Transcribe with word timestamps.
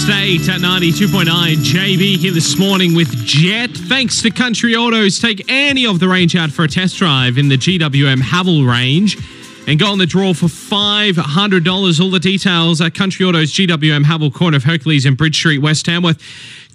18 0.00 0.38
past 0.40 0.48
8 0.48 0.48
at 0.48 0.60
92.9. 0.60 1.56
JB 1.56 2.16
here 2.16 2.32
this 2.32 2.58
morning 2.58 2.94
with 2.94 3.08
Jet. 3.26 3.70
Thanks 3.70 4.22
to 4.22 4.30
Country 4.30 4.74
Autos. 4.74 5.18
Take 5.18 5.44
any 5.48 5.86
of 5.86 6.00
the 6.00 6.08
range 6.08 6.36
out 6.36 6.50
for 6.50 6.64
a 6.64 6.68
test 6.68 6.96
drive 6.96 7.36
in 7.36 7.48
the 7.48 7.56
GWM 7.56 8.20
Haval 8.20 8.66
range 8.66 9.18
and 9.66 9.78
go 9.78 9.86
on 9.86 9.98
the 9.98 10.06
draw 10.06 10.32
for 10.32 10.46
$500. 10.46 12.00
All 12.00 12.10
the 12.10 12.18
details 12.18 12.80
at 12.80 12.94
Country 12.94 13.26
Autos 13.26 13.52
GWM 13.52 14.04
Haval, 14.04 14.32
corner 14.32 14.56
of 14.56 14.64
Hercules 14.64 15.04
and 15.04 15.16
Bridge 15.16 15.36
Street, 15.36 15.58
West 15.58 15.84
Tamworth. 15.84 16.22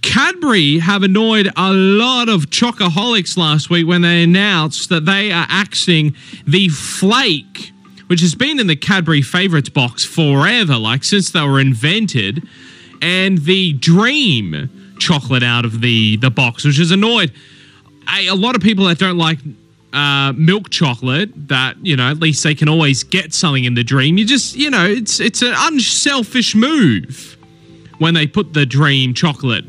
Cadbury 0.01 0.79
have 0.79 1.01
annoyed 1.01 1.51
a 1.55 1.73
lot 1.73 2.29
of 2.29 2.51
chocoholics 2.51 3.37
last 3.37 3.69
week 3.69 3.87
when 3.87 4.01
they 4.01 4.23
announced 4.23 4.89
that 4.89 5.05
they 5.05 5.31
are 5.31 5.47
axing 5.49 6.15
the 6.45 6.69
flake 6.69 7.71
which 8.07 8.21
has 8.21 8.35
been 8.35 8.59
in 8.59 8.67
the 8.67 8.75
Cadbury 8.75 9.23
favourites 9.23 9.69
box 9.69 10.05
forever, 10.05 10.77
like 10.77 11.03
since 11.03 11.31
they 11.31 11.41
were 11.41 11.59
invented, 11.59 12.47
and 13.01 13.39
the 13.39 13.73
Dream 13.73 14.69
chocolate 14.99 15.43
out 15.43 15.65
of 15.65 15.81
the, 15.81 16.17
the 16.17 16.29
box, 16.29 16.65
which 16.65 16.77
has 16.77 16.91
annoyed 16.91 17.31
a, 18.13 18.27
a 18.27 18.35
lot 18.35 18.55
of 18.55 18.61
people 18.61 18.85
that 18.85 18.97
don't 18.97 19.17
like 19.17 19.39
uh, 19.93 20.33
milk 20.35 20.69
chocolate. 20.69 21.47
That 21.47 21.77
you 21.85 21.95
know, 21.95 22.09
at 22.09 22.19
least 22.19 22.43
they 22.43 22.55
can 22.55 22.69
always 22.69 23.03
get 23.03 23.33
something 23.33 23.63
in 23.65 23.73
the 23.73 23.83
Dream. 23.83 24.17
You 24.17 24.25
just 24.25 24.55
you 24.55 24.69
know, 24.69 24.85
it's 24.85 25.19
it's 25.19 25.41
an 25.41 25.53
unselfish 25.55 26.55
move 26.55 27.37
when 27.97 28.13
they 28.13 28.27
put 28.27 28.53
the 28.53 28.65
Dream 28.65 29.13
chocolate 29.13 29.65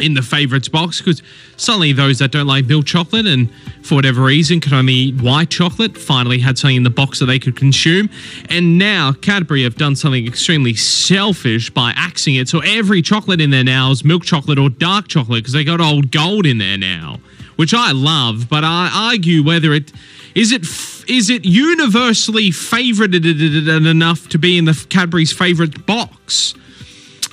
in 0.00 0.14
the 0.14 0.22
favourites 0.22 0.68
box 0.68 0.98
because 0.98 1.22
suddenly 1.56 1.92
those 1.92 2.18
that 2.18 2.30
don't 2.30 2.46
like 2.46 2.66
milk 2.66 2.86
chocolate 2.86 3.26
and 3.26 3.50
for 3.82 3.94
whatever 3.94 4.22
reason 4.22 4.60
can 4.60 4.74
only 4.74 4.92
eat 4.92 5.20
white 5.20 5.50
chocolate 5.50 5.96
finally 5.96 6.38
had 6.38 6.58
something 6.58 6.76
in 6.76 6.82
the 6.82 6.90
box 6.90 7.18
that 7.20 7.26
they 7.26 7.38
could 7.38 7.56
consume. 7.56 8.08
And 8.48 8.78
now 8.78 9.12
Cadbury 9.12 9.62
have 9.62 9.76
done 9.76 9.96
something 9.96 10.26
extremely 10.26 10.74
selfish 10.74 11.70
by 11.70 11.92
axing 11.96 12.36
it. 12.36 12.48
So 12.48 12.60
every 12.60 13.02
chocolate 13.02 13.40
in 13.40 13.50
there 13.50 13.64
now 13.64 13.90
is 13.90 14.04
milk 14.04 14.24
chocolate 14.24 14.58
or 14.58 14.68
dark 14.68 15.08
chocolate 15.08 15.42
because 15.42 15.52
they 15.52 15.64
got 15.64 15.80
old 15.80 16.10
gold 16.10 16.46
in 16.46 16.58
there 16.58 16.78
now, 16.78 17.20
which 17.56 17.74
I 17.74 17.92
love. 17.92 18.48
But 18.48 18.64
I 18.64 18.90
argue 18.92 19.42
whether 19.42 19.72
it 19.72 19.92
is 20.34 20.52
it 20.52 20.62
is 21.08 21.30
it 21.30 21.44
universally 21.44 22.50
favoured 22.50 23.14
enough 23.14 24.28
to 24.28 24.38
be 24.38 24.58
in 24.58 24.66
the 24.66 24.86
Cadbury's 24.90 25.32
favourite 25.32 25.86
box. 25.86 26.54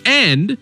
And 0.06 0.58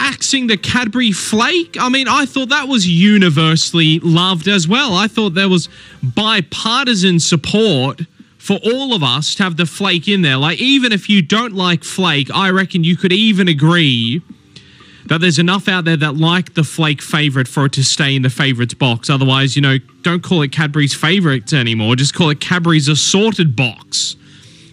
axing 0.00 0.46
the 0.46 0.56
Cadbury 0.56 1.12
flake. 1.12 1.76
I 1.78 1.88
mean, 1.88 2.08
I 2.08 2.24
thought 2.24 2.48
that 2.48 2.66
was 2.66 2.88
universally 2.88 4.00
loved 4.00 4.48
as 4.48 4.66
well. 4.66 4.94
I 4.94 5.06
thought 5.06 5.34
there 5.34 5.48
was 5.48 5.68
bipartisan 6.02 7.20
support 7.20 8.02
for 8.38 8.58
all 8.64 8.94
of 8.94 9.02
us 9.02 9.34
to 9.36 9.42
have 9.42 9.58
the 9.58 9.66
flake 9.66 10.08
in 10.08 10.22
there. 10.22 10.38
Like, 10.38 10.58
even 10.58 10.92
if 10.92 11.08
you 11.08 11.20
don't 11.20 11.54
like 11.54 11.84
flake, 11.84 12.28
I 12.34 12.50
reckon 12.50 12.82
you 12.82 12.96
could 12.96 13.12
even 13.12 13.46
agree 13.46 14.22
that 15.06 15.20
there's 15.20 15.38
enough 15.38 15.68
out 15.68 15.84
there 15.84 15.96
that 15.96 16.16
like 16.16 16.54
the 16.54 16.64
flake 16.64 17.02
favorite 17.02 17.48
for 17.48 17.66
it 17.66 17.72
to 17.72 17.84
stay 17.84 18.16
in 18.16 18.22
the 18.22 18.30
favorites 18.30 18.74
box. 18.74 19.10
Otherwise, 19.10 19.56
you 19.56 19.62
know, 19.62 19.76
don't 20.02 20.22
call 20.22 20.40
it 20.42 20.52
Cadbury's 20.52 20.94
favorites 20.94 21.52
anymore. 21.52 21.96
Just 21.96 22.14
call 22.14 22.30
it 22.30 22.40
Cadbury's 22.40 22.88
assorted 22.88 23.54
box 23.54 24.16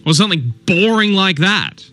or 0.06 0.14
something 0.14 0.54
boring 0.64 1.12
like 1.12 1.36
that. 1.36 1.84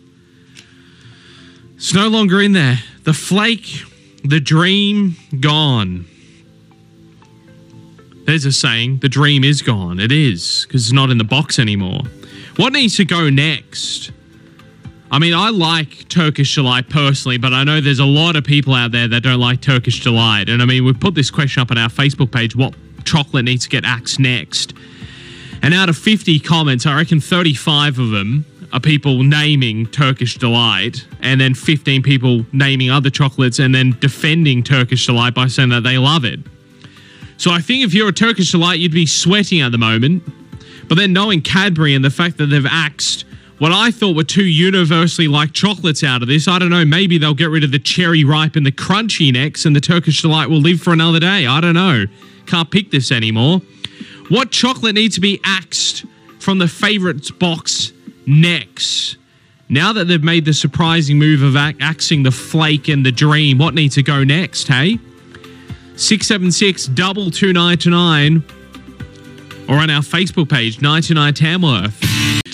It's 1.85 1.93
no 1.93 2.07
longer 2.07 2.41
in 2.41 2.53
there. 2.53 2.79
The 3.03 3.13
flake, 3.13 3.83
the 4.23 4.39
dream, 4.39 5.17
gone. 5.39 6.07
There's 8.25 8.43
a 8.45 8.51
saying, 8.51 9.01
the 9.03 9.07
dream 9.07 9.43
is 9.43 9.61
gone. 9.61 9.99
It 9.99 10.11
is, 10.11 10.65
because 10.67 10.85
it's 10.85 10.91
not 10.91 11.11
in 11.11 11.19
the 11.19 11.23
box 11.23 11.59
anymore. 11.59 12.01
What 12.55 12.73
needs 12.73 12.95
to 12.95 13.05
go 13.05 13.29
next? 13.29 14.09
I 15.11 15.19
mean, 15.19 15.35
I 15.35 15.49
like 15.49 16.09
Turkish 16.09 16.55
Delight 16.55 16.89
personally, 16.89 17.37
but 17.37 17.53
I 17.53 17.63
know 17.63 17.79
there's 17.79 17.99
a 17.99 18.03
lot 18.03 18.35
of 18.35 18.43
people 18.43 18.73
out 18.73 18.91
there 18.91 19.07
that 19.07 19.21
don't 19.21 19.39
like 19.39 19.61
Turkish 19.61 20.03
Delight. 20.03 20.49
And 20.49 20.63
I 20.63 20.65
mean, 20.65 20.85
we 20.85 20.93
put 20.93 21.13
this 21.13 21.29
question 21.29 21.61
up 21.61 21.69
on 21.69 21.77
our 21.77 21.89
Facebook 21.89 22.31
page 22.31 22.55
what 22.55 22.73
chocolate 23.03 23.45
needs 23.45 23.65
to 23.65 23.69
get 23.69 23.85
axed 23.85 24.19
next? 24.19 24.73
And 25.61 25.71
out 25.71 25.89
of 25.89 25.95
50 25.95 26.39
comments, 26.39 26.87
I 26.87 26.95
reckon 26.97 27.21
35 27.21 27.99
of 27.99 28.09
them 28.09 28.43
are 28.73 28.79
people 28.79 29.23
naming 29.23 29.85
Turkish 29.87 30.37
Delight, 30.37 31.05
and 31.21 31.39
then 31.39 31.53
15 31.53 32.03
people 32.03 32.45
naming 32.51 32.89
other 32.89 33.09
chocolates 33.09 33.59
and 33.59 33.73
then 33.73 33.95
defending 33.99 34.63
Turkish 34.63 35.05
Delight 35.05 35.33
by 35.33 35.47
saying 35.47 35.69
that 35.69 35.83
they 35.83 35.97
love 35.97 36.25
it. 36.25 36.39
So 37.37 37.51
I 37.51 37.59
think 37.59 37.83
if 37.83 37.93
you're 37.93 38.09
a 38.09 38.13
Turkish 38.13 38.51
Delight, 38.51 38.79
you'd 38.79 38.91
be 38.91 39.05
sweating 39.05 39.61
at 39.61 39.71
the 39.71 39.77
moment. 39.77 40.23
But 40.87 40.95
then 40.95 41.13
knowing 41.13 41.41
Cadbury 41.41 41.95
and 41.95 42.05
the 42.05 42.09
fact 42.09 42.37
that 42.37 42.47
they've 42.47 42.65
axed 42.65 43.25
what 43.57 43.71
I 43.71 43.89
thought 43.89 44.17
were 44.17 44.25
two 44.25 44.43
universally 44.43 45.29
liked 45.29 45.53
chocolates 45.53 46.03
out 46.03 46.21
of 46.21 46.27
this, 46.27 46.47
I 46.47 46.59
don't 46.59 46.69
know, 46.69 46.83
maybe 46.83 47.17
they'll 47.17 47.33
get 47.33 47.49
rid 47.49 47.63
of 47.63 47.71
the 47.71 47.79
cherry 47.79 48.25
ripe 48.25 48.57
and 48.57 48.65
the 48.65 48.71
crunchy 48.71 49.31
next, 49.31 49.65
and 49.65 49.73
the 49.73 49.81
Turkish 49.81 50.21
Delight 50.21 50.49
will 50.49 50.59
live 50.59 50.81
for 50.81 50.91
another 50.91 51.21
day. 51.21 51.47
I 51.47 51.61
don't 51.61 51.73
know. 51.73 52.05
Can't 52.47 52.69
pick 52.69 52.91
this 52.91 53.11
anymore. 53.11 53.61
What 54.27 54.51
chocolate 54.51 54.95
needs 54.95 55.15
to 55.15 55.21
be 55.21 55.39
axed 55.45 56.05
from 56.39 56.57
the 56.57 56.67
favorites 56.67 57.31
box 57.31 57.93
next? 58.27 59.17
Now 59.67 59.93
that 59.93 60.05
they've 60.05 60.23
made 60.23 60.45
the 60.45 60.53
surprising 60.53 61.17
move 61.17 61.41
of 61.41 61.55
axing 61.55 62.23
the 62.23 62.31
flake 62.31 62.87
and 62.87 63.05
the 63.05 63.11
dream, 63.11 63.57
what 63.57 63.73
needs 63.73 63.95
to 63.95 64.03
go 64.03 64.23
next, 64.23 64.67
hey? 64.67 64.99
676 65.95 66.87
double 66.87 67.31
two 67.31 67.53
ninety 67.53 67.89
nine 67.89 68.43
or 69.67 69.77
on 69.77 69.89
our 69.89 70.01
Facebook 70.01 70.49
page, 70.49 70.81
99 70.81 71.33
Tamworth. 71.33 72.03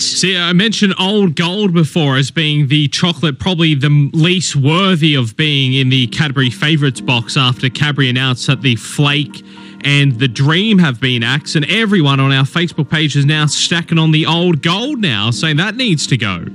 See, 0.00 0.36
I 0.36 0.52
mentioned 0.52 0.94
Old 0.98 1.36
Gold 1.36 1.74
before 1.74 2.16
as 2.16 2.30
being 2.30 2.68
the 2.68 2.88
chocolate 2.88 3.38
probably 3.38 3.74
the 3.74 4.10
least 4.14 4.56
worthy 4.56 5.14
of 5.14 5.36
being 5.36 5.74
in 5.74 5.90
the 5.90 6.06
Cadbury 6.06 6.50
Favourites 6.50 7.00
box 7.00 7.36
after 7.36 7.68
Cadbury 7.68 8.08
announced 8.08 8.46
that 8.46 8.62
the 8.62 8.76
Flake 8.76 9.44
and 9.84 10.18
the 10.18 10.28
Dream 10.28 10.78
have 10.78 11.00
been 11.00 11.22
axed, 11.22 11.56
and 11.56 11.64
everyone 11.70 12.20
on 12.20 12.32
our 12.32 12.44
Facebook 12.44 12.90
page 12.90 13.16
is 13.16 13.24
now 13.24 13.46
stacking 13.46 13.98
on 13.98 14.12
the 14.12 14.26
Old 14.26 14.62
Gold 14.62 15.00
now, 15.00 15.30
saying 15.30 15.56
that 15.56 15.76
needs 15.76 16.06
to 16.08 16.16
go. 16.16 16.46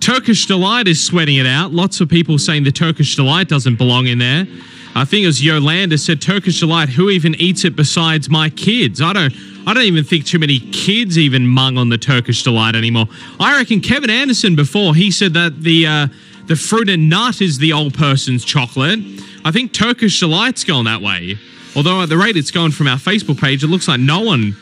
Turkish 0.00 0.46
Delight 0.46 0.88
is 0.88 1.04
sweating 1.04 1.36
it 1.36 1.46
out. 1.46 1.72
Lots 1.72 2.00
of 2.00 2.08
people 2.08 2.38
saying 2.38 2.64
the 2.64 2.72
Turkish 2.72 3.16
Delight 3.16 3.48
doesn't 3.48 3.76
belong 3.76 4.06
in 4.06 4.18
there. 4.18 4.46
I 4.94 5.04
think 5.04 5.24
it 5.24 5.26
was 5.26 5.44
Yolanda 5.44 5.98
said 5.98 6.20
Turkish 6.20 6.60
Delight. 6.60 6.88
Who 6.88 7.10
even 7.10 7.34
eats 7.36 7.64
it 7.64 7.76
besides 7.76 8.28
my 8.28 8.50
kids? 8.50 9.00
I 9.00 9.12
don't. 9.12 9.32
I 9.66 9.74
don't 9.74 9.84
even 9.84 10.04
think 10.04 10.24
too 10.24 10.38
many 10.38 10.58
kids 10.58 11.18
even 11.18 11.46
mung 11.46 11.76
on 11.76 11.90
the 11.90 11.98
Turkish 11.98 12.42
Delight 12.42 12.74
anymore. 12.74 13.06
I 13.38 13.58
reckon 13.58 13.80
Kevin 13.80 14.08
Anderson 14.08 14.56
before 14.56 14.94
he 14.94 15.10
said 15.10 15.34
that 15.34 15.62
the 15.62 15.86
uh, 15.86 16.06
the 16.46 16.56
fruit 16.56 16.88
and 16.88 17.08
nut 17.08 17.40
is 17.40 17.58
the 17.58 17.72
old 17.72 17.94
person's 17.94 18.44
chocolate. 18.44 18.98
I 19.44 19.52
think 19.52 19.72
Turkish 19.72 20.18
Delight's 20.18 20.64
gone 20.64 20.86
that 20.86 21.02
way. 21.02 21.38
Although 21.76 22.02
at 22.02 22.08
the 22.08 22.16
rate 22.16 22.36
it's 22.36 22.50
going 22.50 22.72
from 22.72 22.88
our 22.88 22.96
Facebook 22.96 23.40
page, 23.40 23.62
it 23.62 23.68
looks 23.68 23.88
like 23.88 24.00
no 24.00 24.20
one, 24.20 24.56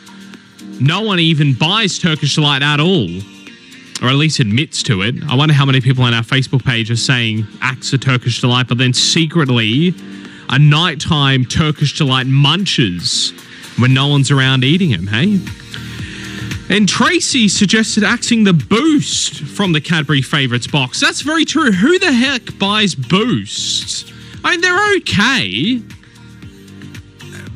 no 0.79 1.01
one 1.01 1.19
even 1.19 1.53
buys 1.53 1.97
Turkish 1.97 2.35
Delight 2.35 2.61
at 2.61 2.79
all, 2.79 3.09
or 4.01 4.09
at 4.09 4.15
least 4.15 4.39
admits 4.39 4.83
to 4.83 5.01
it. 5.01 5.15
I 5.27 5.35
wonder 5.35 5.53
how 5.53 5.65
many 5.65 5.81
people 5.81 6.03
on 6.03 6.13
our 6.13 6.23
Facebook 6.23 6.63
page 6.63 6.91
are 6.91 6.95
saying 6.95 7.47
acts 7.61 7.91
of 7.93 8.01
Turkish 8.01 8.41
Delight, 8.41 8.67
but 8.67 8.77
then 8.77 8.93
secretly 8.93 9.93
a 10.49 10.59
nighttime 10.59 11.45
Turkish 11.45 11.97
Delight 11.97 12.27
munches 12.27 13.33
when 13.77 13.93
no 13.93 14.07
one's 14.07 14.29
around 14.31 14.63
eating 14.63 14.91
them, 14.91 15.07
hey? 15.07 15.39
And 16.69 16.87
Tracy 16.87 17.47
suggested 17.47 18.03
axing 18.03 18.43
the 18.43 18.53
boost 18.53 19.41
from 19.41 19.71
the 19.73 19.81
Cadbury 19.81 20.21
Favourites 20.21 20.67
box. 20.67 20.99
That's 20.99 21.21
very 21.21 21.43
true. 21.43 21.71
Who 21.71 21.97
the 21.97 22.11
heck 22.11 22.59
buys 22.59 22.93
boosts? 22.93 24.11
I 24.43 24.51
mean, 24.51 24.61
they're 24.61 24.97
okay, 24.97 25.81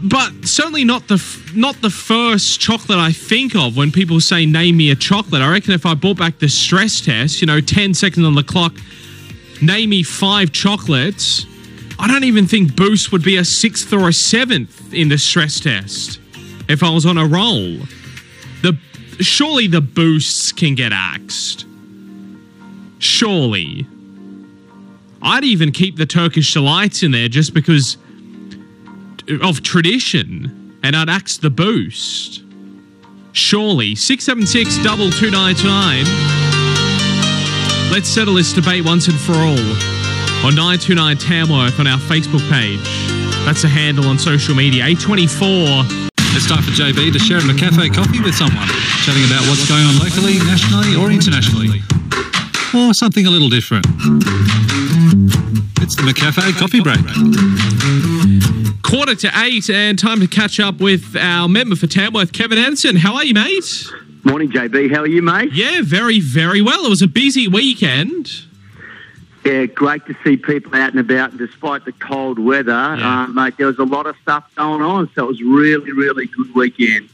but 0.04 0.46
certainly 0.46 0.84
not 0.84 1.08
the 1.08 1.24
not 1.56 1.82
the 1.82 1.90
first 1.90 2.60
chocolate 2.60 3.00
I 3.00 3.14
think 3.14 3.56
of 3.56 3.78
when 3.78 3.92
people 3.92 4.20
say 4.20 4.46
name 4.46 4.76
me 4.76 4.92
a 4.92 4.96
chocolate. 4.96 5.42
I 5.42 5.50
reckon 5.50 5.72
if 5.72 5.86
I 5.86 5.94
brought 5.94 6.18
back 6.18 6.40
the 6.40 6.50
stress 6.50 7.00
test, 7.00 7.40
you 7.40 7.48
know, 7.48 7.62
10 7.62 7.94
seconds 7.94 8.26
on 8.26 8.36
the 8.36 8.44
clock, 8.44 8.74
name 9.62 9.92
me 9.92 10.04
five 10.04 10.52
chocolates, 10.52 11.46
I 11.98 12.08
don't 12.08 12.26
even 12.26 12.48
think 12.48 12.76
Boost 12.76 13.14
would 13.14 13.24
be 13.24 13.38
a 13.38 13.46
sixth 13.46 13.94
or 13.94 14.10
a 14.10 14.14
seventh 14.14 14.94
in 14.94 15.08
the 15.08 15.18
stress 15.18 15.62
test 15.62 16.20
if 16.68 16.84
I 16.84 16.90
was 16.90 17.06
on 17.06 17.18
a 17.18 17.26
roll. 17.26 17.78
The 18.62 18.78
surely 19.22 19.68
the 19.68 19.82
boosts 19.82 20.52
can 20.52 20.76
get 20.76 20.92
axed. 20.92 21.66
Surely. 23.00 23.88
I'd 25.22 25.46
even 25.46 25.72
keep 25.72 25.96
the 25.96 26.06
Turkish 26.06 26.54
delights 26.54 27.04
in 27.04 27.12
there 27.12 27.30
just 27.30 27.54
because 27.54 27.96
of 29.42 29.64
tradition, 29.64 30.78
and 30.84 30.96
I'd 30.96 31.10
axe 31.10 31.38
the 31.38 31.50
boost. 31.50 32.44
Surely. 33.32 33.96
676 33.96 34.78
2299. 34.84 36.06
Let's 37.92 38.08
settle 38.08 38.36
this 38.36 38.54
debate 38.54 38.86
once 38.86 39.08
and 39.08 39.20
for 39.20 39.34
all 39.34 39.60
on 40.46 40.56
929 40.56 41.18
Tamworth 41.18 41.80
on 41.80 41.88
our 41.88 41.98
Facebook 42.00 42.48
page. 42.50 42.80
That's 43.46 43.62
the 43.62 43.70
handle 43.70 44.08
on 44.08 44.20
social 44.20 44.56
media. 44.56 44.86
824. 44.86 45.86
It's 46.36 46.48
time 46.48 46.64
for 46.64 46.72
JB 46.72 47.14
to 47.14 47.20
share 47.20 47.38
a 47.38 47.54
cafe 47.54 47.90
coffee 47.90 48.22
with 48.22 48.36
someone, 48.36 48.68
chatting 49.06 49.24
about 49.26 49.46
what's 49.48 49.68
going 49.70 49.86
on 49.86 49.98
locally, 50.00 50.40
nationally, 50.40 50.96
or 50.96 51.12
internationally. 51.12 51.82
Or 52.76 52.94
something 52.94 53.28
a 53.28 53.30
little 53.30 53.50
different. 53.50 53.86
It's 55.82 55.96
the 55.96 56.04
McCafe 56.04 56.58
coffee 56.58 56.82
break. 56.82 58.13
Quarter 58.94 59.16
to 59.16 59.32
eight, 59.38 59.72
and 59.72 59.98
time 59.98 60.20
to 60.20 60.28
catch 60.28 60.60
up 60.60 60.80
with 60.80 61.16
our 61.16 61.50
member 61.50 61.76
for 61.76 61.88
Tamworth, 61.88 62.32
Kevin 62.32 62.60
Anderson. 62.60 62.96
How 62.96 63.16
are 63.16 63.26
you, 63.26 63.34
mate? 63.34 63.92
Morning, 64.24 64.52
JB. 64.52 64.94
How 64.94 65.00
are 65.00 65.08
you, 65.08 65.24
mate? 65.24 65.52
Yeah, 65.52 65.82
very, 65.82 66.20
very 66.20 66.62
well. 66.62 66.86
It 66.86 66.90
was 66.90 67.02
a 67.02 67.08
busy 67.08 67.48
weekend. 67.48 68.30
Yeah, 69.44 69.66
great 69.66 70.06
to 70.06 70.16
see 70.24 70.38
people 70.38 70.76
out 70.76 70.92
and 70.92 71.00
about 71.00 71.36
despite 71.38 71.86
the 71.86 71.92
cold 71.94 72.38
weather. 72.38 72.72
Yeah. 72.72 73.24
Uh, 73.24 73.28
mate, 73.30 73.58
there 73.58 73.66
was 73.66 73.80
a 73.80 73.84
lot 73.84 74.06
of 74.06 74.16
stuff 74.22 74.44
going 74.54 74.84
on, 74.84 75.10
so 75.16 75.24
it 75.24 75.28
was 75.28 75.42
really, 75.42 75.92
really 75.92 76.28
good 76.28 76.54
weekend. 76.54 77.10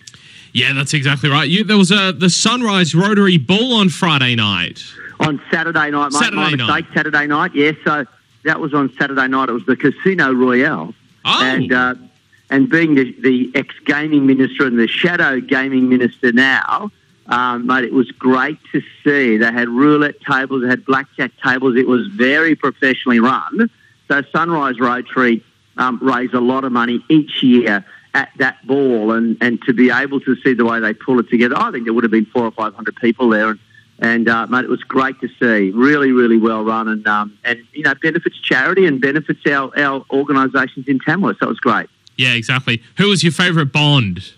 Yeah, 0.51 0.73
that's 0.73 0.93
exactly 0.93 1.29
right. 1.29 1.47
You, 1.47 1.63
there 1.63 1.77
was 1.77 1.91
a 1.91 2.11
the 2.11 2.29
Sunrise 2.29 2.93
Rotary 2.93 3.37
Ball 3.37 3.75
on 3.75 3.87
Friday 3.87 4.35
night. 4.35 4.83
On 5.21 5.41
Saturday 5.49 5.91
night, 5.91 6.11
mate, 6.11 6.11
my 6.11 6.19
Saturday 6.19 6.41
mistake, 6.41 6.67
night. 6.67 6.85
Saturday 6.93 7.27
night, 7.27 7.55
yeah, 7.55 7.71
so 7.85 8.05
that 8.43 8.59
was 8.59 8.73
on 8.73 8.93
Saturday 8.99 9.29
night. 9.29 9.47
It 9.47 9.53
was 9.53 9.65
the 9.65 9.77
Casino 9.77 10.33
Royale. 10.33 10.93
Oh, 11.25 11.43
And, 11.43 11.73
uh, 11.73 11.95
and 12.49 12.69
being 12.69 12.95
the, 12.95 13.15
the 13.21 13.51
ex-gaming 13.55 14.25
minister 14.25 14.65
and 14.65 14.79
the 14.79 14.87
shadow 14.87 15.39
gaming 15.39 15.89
minister 15.89 16.31
now, 16.31 16.91
um, 17.27 17.67
mate, 17.67 17.83
it 17.83 17.93
was 17.93 18.09
great 18.11 18.57
to 18.71 18.81
see. 19.03 19.37
They 19.37 19.51
had 19.51 19.69
roulette 19.69 20.19
tables, 20.21 20.63
they 20.63 20.67
had 20.67 20.85
blackjack 20.85 21.31
tables. 21.43 21.75
It 21.75 21.87
was 21.87 22.07
very 22.07 22.55
professionally 22.55 23.19
run. 23.19 23.69
So 24.07 24.23
Sunrise 24.31 24.79
Rotary 24.79 25.43
um, 25.77 25.99
raise 26.01 26.33
a 26.33 26.39
lot 26.39 26.63
of 26.63 26.71
money 26.71 27.03
each 27.09 27.43
year 27.43 27.85
at 28.15 28.31
that 28.37 28.65
ball, 28.65 29.11
and, 29.11 29.37
and 29.39 29.61
to 29.63 29.73
be 29.73 29.91
able 29.91 30.19
to 30.21 30.35
see 30.37 30.55
the 30.55 30.65
way 30.65 30.79
they 30.79 30.93
pull 30.95 31.19
it 31.19 31.29
together, 31.29 31.55
I 31.55 31.69
think 31.71 31.85
there 31.85 31.93
would 31.93 32.03
have 32.03 32.09
been 32.09 32.25
four 32.25 32.45
or 32.45 32.51
five 32.51 32.73
hundred 32.73 32.95
people 32.95 33.29
there, 33.29 33.49
and, 33.51 33.59
and 34.01 34.27
uh, 34.29 34.47
mate, 34.47 34.63
it 34.65 34.69
was 34.69 34.81
great 34.83 35.19
to 35.21 35.27
see. 35.39 35.71
Really, 35.71 36.11
really 36.11 36.37
well 36.37 36.63
run, 36.63 36.87
and 36.87 37.05
um, 37.07 37.37
and 37.43 37.59
you 37.73 37.83
know 37.83 37.93
benefits 38.01 38.37
charity 38.39 38.85
and 38.85 38.99
benefits 39.01 39.39
our 39.47 39.71
our 39.79 40.05
organisations 40.11 40.87
in 40.87 40.99
Tamworth. 40.99 41.37
So 41.39 41.45
it 41.45 41.49
was 41.49 41.59
great. 41.59 41.89
yeah, 42.17 42.33
exactly. 42.33 42.81
Who 42.97 43.09
was 43.09 43.23
your 43.23 43.31
favourite 43.31 43.71
Bond? 43.71 44.31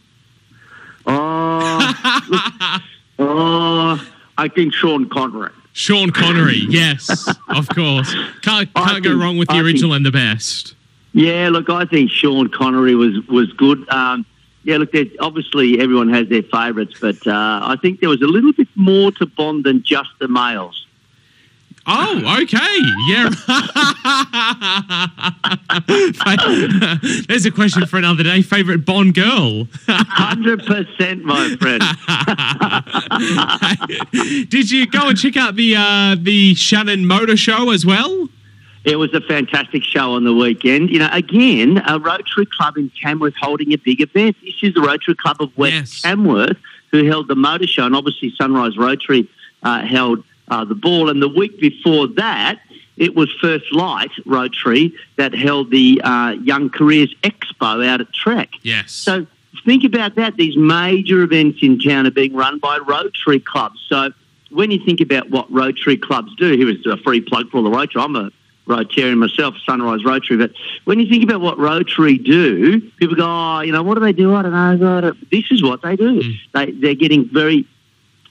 Oh, 1.05 2.21
look, 2.29 2.81
oh, 3.19 4.11
I 4.37 4.47
think 4.47 4.73
Sean 4.73 5.09
Connery. 5.09 5.51
Sean 5.73 6.11
Connery. 6.11 6.65
Yes, 6.69 7.27
of 7.47 7.67
course. 7.69 8.13
Can't 8.41 8.71
can't 8.73 9.03
go 9.03 9.09
think- 9.11 9.21
wrong 9.21 9.37
with 9.37 9.47
the 9.47 9.53
I 9.55 9.57
think- 9.57 9.65
original 9.65 9.93
and 9.93 10.05
the 10.05 10.11
best. 10.11 10.75
Yeah, 11.13 11.49
look, 11.49 11.69
I 11.69 11.83
think 11.85 12.09
Sean 12.09 12.47
Connery 12.49 12.95
was 12.95 13.15
was 13.27 13.51
good. 13.53 13.87
Um, 13.89 14.25
yeah, 14.63 14.77
look, 14.77 14.91
obviously 15.19 15.79
everyone 15.79 16.09
has 16.09 16.29
their 16.29 16.43
favourites, 16.43 16.95
but 16.99 17.25
uh, 17.25 17.61
I 17.63 17.77
think 17.81 17.99
there 17.99 18.09
was 18.09 18.21
a 18.21 18.27
little 18.27 18.53
bit 18.53 18.67
more 18.75 19.11
to 19.13 19.25
Bond 19.25 19.63
than 19.63 19.83
just 19.83 20.09
the 20.19 20.27
males. 20.27 20.85
Oh, 21.87 22.37
okay. 22.43 22.57
Yeah. 23.09 23.29
There's 27.27 27.45
a 27.45 27.51
question 27.51 27.87
for 27.87 27.97
another 27.97 28.23
day. 28.23 28.43
Favorite 28.43 28.85
Bond 28.85 29.15
girl? 29.15 29.67
Hundred 29.87 30.63
percent, 30.63 31.23
my 31.23 31.55
friend. 31.59 31.81
Did 34.49 34.69
you 34.69 34.85
go 34.85 35.09
and 35.09 35.17
check 35.17 35.37
out 35.37 35.55
the 35.55 35.75
uh, 35.75 36.15
the 36.19 36.53
Shannon 36.53 37.07
Motor 37.07 37.35
Show 37.35 37.71
as 37.71 37.83
well? 37.83 38.29
It 38.83 38.95
was 38.95 39.13
a 39.13 39.21
fantastic 39.21 39.83
show 39.83 40.13
on 40.13 40.23
the 40.23 40.33
weekend. 40.33 40.89
You 40.89 40.99
know, 40.99 41.09
again, 41.11 41.81
a 41.87 41.99
Rotary 41.99 42.47
Club 42.47 42.77
in 42.77 42.89
Tamworth 43.01 43.35
holding 43.39 43.73
a 43.73 43.77
big 43.77 44.01
event. 44.01 44.35
This 44.43 44.55
is 44.63 44.73
the 44.73 44.81
Rotary 44.81 45.15
Club 45.15 45.37
of 45.39 45.55
West 45.57 45.73
Yes. 45.73 46.01
Tamworth, 46.01 46.57
who 46.89 47.05
held 47.05 47.27
the 47.27 47.35
motor 47.35 47.67
show, 47.67 47.85
and 47.85 47.95
obviously 47.95 48.33
Sunrise 48.35 48.77
Rotary 48.77 49.29
uh, 49.61 49.85
held 49.85 50.23
uh, 50.47 50.65
the 50.65 50.75
ball. 50.75 51.09
And 51.09 51.21
the 51.21 51.29
week 51.29 51.59
before 51.59 52.07
that, 52.07 52.59
it 52.97 53.15
was 53.15 53.31
First 53.39 53.71
Light 53.71 54.11
Rotary 54.25 54.93
that 55.15 55.33
held 55.33 55.69
the 55.69 56.01
uh, 56.03 56.31
Young 56.43 56.69
Careers 56.69 57.13
Expo 57.23 57.85
out 57.85 58.01
at 58.01 58.11
TREC. 58.11 58.49
Yes. 58.63 58.91
So 58.91 59.27
think 59.63 59.83
about 59.83 60.15
that. 60.15 60.37
These 60.37 60.57
major 60.57 61.21
events 61.21 61.59
in 61.61 61.79
town 61.79 62.07
are 62.07 62.11
being 62.11 62.33
run 62.33 62.57
by 62.57 62.79
Rotary 62.79 63.39
clubs. 63.39 63.79
So 63.87 64.11
when 64.49 64.71
you 64.71 64.83
think 64.83 65.01
about 65.01 65.29
what 65.29 65.51
Rotary 65.51 65.97
clubs 65.97 66.35
do, 66.35 66.51
here 66.57 66.69
is 66.69 66.85
a 66.85 66.97
free 66.97 67.21
plug 67.21 67.49
for 67.49 67.57
all 67.57 67.63
the 67.63 67.69
Rotary. 67.69 68.01
I'm 68.01 68.15
a 68.15 68.31
Rotarian 68.67 69.17
myself, 69.17 69.55
Sunrise 69.65 70.03
Rotary. 70.05 70.37
But 70.37 70.51
when 70.85 70.99
you 70.99 71.07
think 71.09 71.23
about 71.23 71.41
what 71.41 71.57
Rotary 71.57 72.17
do, 72.17 72.79
people 72.97 73.15
go, 73.15 73.25
oh, 73.25 73.61
you 73.61 73.71
know, 73.71 73.83
what 73.83 73.95
do 73.95 74.01
they 74.01 74.13
do? 74.13 74.33
I 74.35 74.41
don't 74.43 74.51
know. 74.79 74.97
I 74.97 75.01
don't- 75.01 75.29
This 75.31 75.45
is 75.51 75.61
what 75.63 75.81
they 75.81 75.95
do. 75.95 76.21
They, 76.53 76.71
they're 76.71 76.95
getting 76.95 77.27
very 77.27 77.65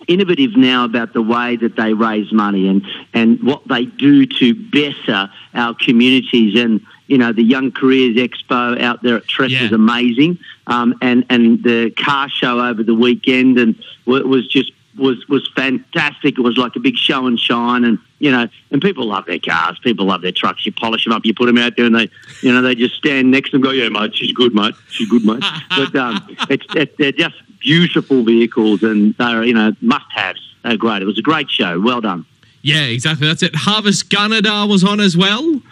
innovative 0.09 0.57
now 0.57 0.85
about 0.85 1.13
the 1.13 1.23
way 1.23 1.57
that 1.57 1.77
they 1.77 1.93
raise 1.93 2.33
money 2.33 2.69
and, 2.69 2.83
and 3.13 3.43
what 3.43 3.67
they 3.69 3.85
do 3.85 4.25
to 4.27 4.55
better 4.55 5.31
our 5.55 5.75
communities. 5.75 6.59
And, 6.59 6.81
you 7.07 7.19
know, 7.19 7.33
the 7.33 7.43
Young 7.43 7.71
Careers 7.71 8.17
Expo 8.17 8.81
out 8.81 9.03
there 9.03 9.17
at 9.17 9.27
TREC 9.27 9.51
Yeah. 9.51 9.63
was 9.65 9.73
amazing. 9.73 10.39
Um, 10.67 10.95
and, 11.03 11.27
and 11.29 11.63
the 11.63 11.91
car 11.91 12.29
show 12.31 12.61
over 12.65 12.83
the 12.83 12.95
weekend 12.95 13.59
and 13.59 13.75
wa- 14.07 14.21
was 14.23 14.47
just 14.49 14.73
was 14.97 15.27
was 15.29 15.49
fantastic. 15.55 16.39
It 16.39 16.43
was 16.43 16.57
like 16.57 16.77
a 16.77 16.81
big 16.81 16.97
show 16.97 17.27
and 17.27 17.39
shine, 17.39 17.85
and 17.85 17.99
you 18.19 18.31
know, 18.31 18.49
and 18.71 18.83
people 18.83 19.07
love 19.07 19.27
their 19.27 19.39
cars. 19.39 19.79
People 19.83 20.07
love 20.07 20.23
their 20.23 20.33
trucks. 20.33 20.67
You 20.67 20.73
polish 20.73 21.05
them 21.05 21.13
up, 21.13 21.25
you 21.25 21.35
put 21.35 21.47
them 21.47 21.59
out 21.59 21.77
there, 21.77 21.87
and 21.87 21.95
they, 21.95 22.09
you 22.43 22.53
know, 22.53 22.63
they 22.63 22.75
just 22.75 22.97
stand 22.97 23.31
next 23.31 23.51
to 23.51 23.59
them, 23.59 23.65
and 23.65 23.65
go, 23.65 23.71
"Yeah, 23.71 23.89
mate, 23.89 24.15
she's 24.15 24.33
good, 24.33 24.55
mate. 24.55 24.75
She's 24.91 25.09
good, 25.09 25.25
mate." 25.25 25.45
but 25.71 25.95
um, 25.95 26.37
it's, 26.49 26.67
it, 26.75 26.97
they're 26.99 27.13
just 27.13 27.37
beautiful 27.61 28.25
vehicles, 28.25 28.83
and 28.83 29.15
they're 29.17 29.45
you 29.45 29.55
know 29.55 29.73
must-haves. 29.81 30.41
They're 30.63 30.77
great. 30.77 31.03
It 31.03 31.07
was 31.07 31.19
a 31.19 31.23
great 31.23 31.51
show. 31.51 31.81
Well 31.81 32.01
done. 32.01 32.27
yeah, 32.63 32.83
exactly. 32.83 33.27
That's 33.27 33.43
it. 33.43 33.55
Harvest 33.55 34.11
Gunnedah 34.11 34.69
was 34.69 34.85
on 34.85 35.01
as 35.01 35.17
well. 35.17 35.63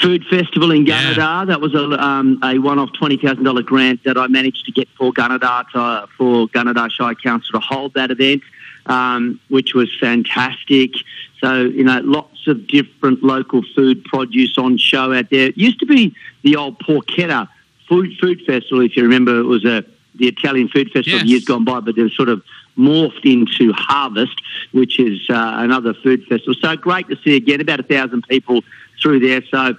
Food 0.00 0.24
Festival 0.28 0.72
in 0.72 0.86
Yeah. 0.86 1.44
That 1.44 1.60
was 1.60 1.74
a, 1.74 1.84
um, 2.02 2.40
a 2.42 2.58
one-off 2.58 2.90
twenty 2.98 3.16
thousand 3.16 3.44
dollar 3.44 3.62
grant 3.62 4.02
that 4.04 4.16
I 4.16 4.26
managed 4.26 4.64
to 4.66 4.72
get 4.72 4.88
for 4.96 5.12
Gunnedah 5.12 5.70
to, 5.70 6.08
for 6.16 6.48
Gunnedah 6.48 6.90
Shire 6.90 7.14
Council 7.14 7.52
to 7.52 7.60
hold 7.60 7.94
that 7.94 8.10
event, 8.10 8.42
um, 8.86 9.40
which 9.48 9.74
was 9.74 9.90
fantastic. 10.00 10.92
So 11.40 11.62
you 11.62 11.84
know, 11.84 12.00
lots 12.02 12.46
of 12.46 12.66
different 12.66 13.22
local 13.22 13.62
food 13.74 14.04
produce 14.04 14.56
on 14.58 14.78
show 14.78 15.12
out 15.12 15.30
there. 15.30 15.48
It 15.48 15.58
used 15.58 15.80
to 15.80 15.86
be 15.86 16.14
the 16.42 16.56
old 16.56 16.78
Porchetta 16.78 17.48
Food 17.88 18.16
Food 18.20 18.42
Festival, 18.46 18.84
if 18.84 18.96
you 18.96 19.02
remember. 19.02 19.38
It 19.38 19.44
was 19.44 19.64
a 19.64 19.84
the 20.14 20.28
Italian 20.28 20.68
food 20.68 20.90
festival 20.92 21.20
Yes. 21.20 21.26
years 21.26 21.44
gone 21.44 21.64
by, 21.64 21.80
but 21.80 21.96
they've 21.96 22.10
sort 22.12 22.28
of 22.28 22.42
morphed 22.76 23.24
into 23.24 23.72
Harvest, 23.72 24.40
which 24.72 25.00
is 25.00 25.18
uh, 25.30 25.54
another 25.56 25.94
food 25.94 26.24
festival. 26.26 26.54
So 26.60 26.76
great 26.76 27.08
to 27.08 27.16
see 27.24 27.34
again 27.36 27.60
about 27.60 27.80
a 27.80 27.82
thousand 27.82 28.26
people 28.28 28.62
through 29.00 29.20
there. 29.20 29.42
So 29.50 29.76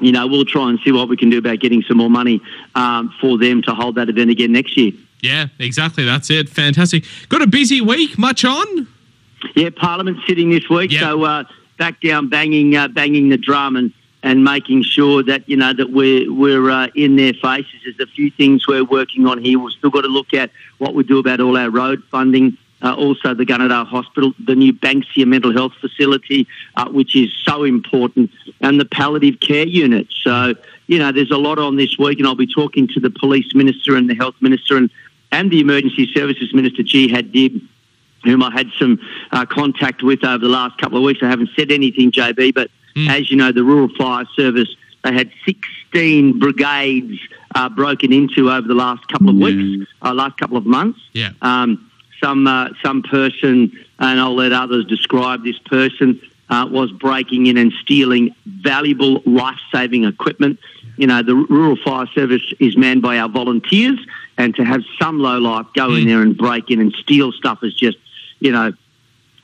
you 0.00 0.12
know, 0.12 0.26
we'll 0.26 0.44
try 0.44 0.70
and 0.70 0.78
see 0.84 0.92
what 0.92 1.08
we 1.08 1.16
can 1.16 1.28
do 1.28 1.38
about 1.38 1.58
getting 1.58 1.82
some 1.82 1.96
more 1.96 2.10
money 2.10 2.40
um, 2.74 3.12
for 3.20 3.36
them 3.36 3.62
to 3.62 3.74
hold 3.74 3.96
that 3.96 4.08
event 4.08 4.30
again 4.30 4.52
next 4.52 4.76
year. 4.76 4.92
Yeah, 5.20 5.48
exactly. 5.58 6.04
That's 6.04 6.30
it. 6.30 6.48
Fantastic. 6.48 7.04
Got 7.28 7.42
a 7.42 7.46
busy 7.46 7.80
week. 7.80 8.18
Much 8.18 8.44
on? 8.44 8.86
Yeah, 9.54 9.70
Parliament's 9.70 10.26
sitting 10.26 10.50
this 10.50 10.68
week, 10.68 10.92
so 10.92 11.22
uh, 11.24 11.44
back 11.76 12.00
down, 12.00 12.28
banging, 12.28 12.76
uh, 12.76 12.88
banging 12.88 13.28
the 13.28 13.36
drum, 13.36 13.76
and, 13.76 13.92
and 14.22 14.42
making 14.42 14.82
sure 14.82 15.22
that 15.22 15.48
you 15.48 15.56
know 15.56 15.72
that 15.72 15.90
we're 15.90 16.32
we're 16.32 16.70
uh, 16.70 16.88
in 16.94 17.16
their 17.16 17.34
faces. 17.34 17.74
There's 17.84 18.00
a 18.00 18.12
few 18.12 18.30
things 18.30 18.66
we're 18.66 18.84
working 18.84 19.26
on 19.26 19.42
here. 19.42 19.58
We've 19.58 19.72
still 19.72 19.90
got 19.90 20.02
to 20.02 20.08
look 20.08 20.34
at 20.34 20.50
what 20.78 20.94
we 20.94 21.04
do 21.04 21.18
about 21.18 21.40
all 21.40 21.56
our 21.56 21.70
road 21.70 22.02
funding. 22.10 22.58
Uh, 22.80 22.94
also, 22.94 23.34
the 23.34 23.44
Gunnedah 23.44 23.86
Hospital, 23.86 24.32
the 24.44 24.54
new 24.54 24.72
Banksia 24.72 25.26
Mental 25.26 25.52
Health 25.52 25.72
Facility, 25.80 26.46
uh, 26.76 26.88
which 26.88 27.16
is 27.16 27.32
so 27.44 27.64
important, 27.64 28.30
and 28.60 28.80
the 28.80 28.84
palliative 28.84 29.40
care 29.40 29.66
unit. 29.66 30.06
So, 30.22 30.54
you 30.86 30.98
know, 30.98 31.10
there's 31.10 31.32
a 31.32 31.36
lot 31.36 31.58
on 31.58 31.76
this 31.76 31.98
week, 31.98 32.18
and 32.18 32.26
I'll 32.28 32.36
be 32.36 32.46
talking 32.46 32.86
to 32.88 33.00
the 33.00 33.10
police 33.10 33.52
minister 33.52 33.96
and 33.96 34.08
the 34.08 34.14
health 34.14 34.36
minister 34.40 34.76
and, 34.76 34.90
and 35.32 35.50
the 35.50 35.60
emergency 35.60 36.10
services 36.14 36.52
minister, 36.54 36.82
Jihad 36.82 37.32
Dib, 37.32 37.60
whom 38.24 38.42
I 38.42 38.50
had 38.50 38.70
some 38.78 38.98
uh, 39.30 39.46
contact 39.46 40.02
with 40.02 40.24
over 40.24 40.38
the 40.38 40.48
last 40.48 40.78
couple 40.78 40.98
of 40.98 41.04
weeks. 41.04 41.20
I 41.22 41.28
haven't 41.28 41.50
said 41.56 41.70
anything, 41.70 42.10
JB, 42.12 42.54
but 42.54 42.70
Mm. 42.96 43.08
as 43.10 43.30
you 43.30 43.36
know, 43.36 43.52
the 43.52 43.62
Rural 43.62 43.88
Fire 43.96 44.26
Service, 44.34 44.74
they 45.04 45.12
had 45.12 45.30
16 45.44 46.38
brigades 46.40 47.18
uh, 47.54 47.68
broken 47.68 48.12
into 48.12 48.50
over 48.50 48.66
the 48.66 48.74
last 48.74 49.06
couple 49.08 49.28
of 49.28 49.36
weeks, 49.36 49.88
uh, 50.02 50.12
last 50.12 50.36
couple 50.38 50.56
of 50.56 50.66
months. 50.66 50.98
Yeah. 51.12 51.30
Um, 51.42 51.88
some 52.20 52.46
uh, 52.48 52.70
some 52.82 53.02
person, 53.02 53.70
and 54.00 54.20
I'll 54.20 54.34
let 54.34 54.52
others 54.52 54.84
describe 54.86 55.44
this 55.44 55.58
person, 55.60 56.20
uh, 56.50 56.66
was 56.68 56.90
breaking 56.90 57.46
in 57.46 57.56
and 57.56 57.72
stealing 57.82 58.34
valuable 58.46 59.22
life 59.26 59.60
saving 59.72 60.02
equipment. 60.04 60.58
You 60.96 61.06
know, 61.06 61.22
the 61.22 61.36
Rural 61.36 61.76
Fire 61.76 62.08
Service 62.14 62.42
is 62.58 62.76
manned 62.76 63.02
by 63.02 63.18
our 63.18 63.28
volunteers, 63.28 64.00
and 64.38 64.54
to 64.54 64.64
have 64.64 64.82
some 64.98 65.18
low 65.18 65.38
life 65.38 65.66
go 65.74 65.94
in 65.94 66.06
there 66.06 66.22
and 66.22 66.38
break 66.38 66.70
in 66.70 66.80
and 66.80 66.94
steal 66.94 67.32
stuff 67.32 67.58
is 67.64 67.74
just, 67.74 67.98
you 68.38 68.52
know, 68.52 68.72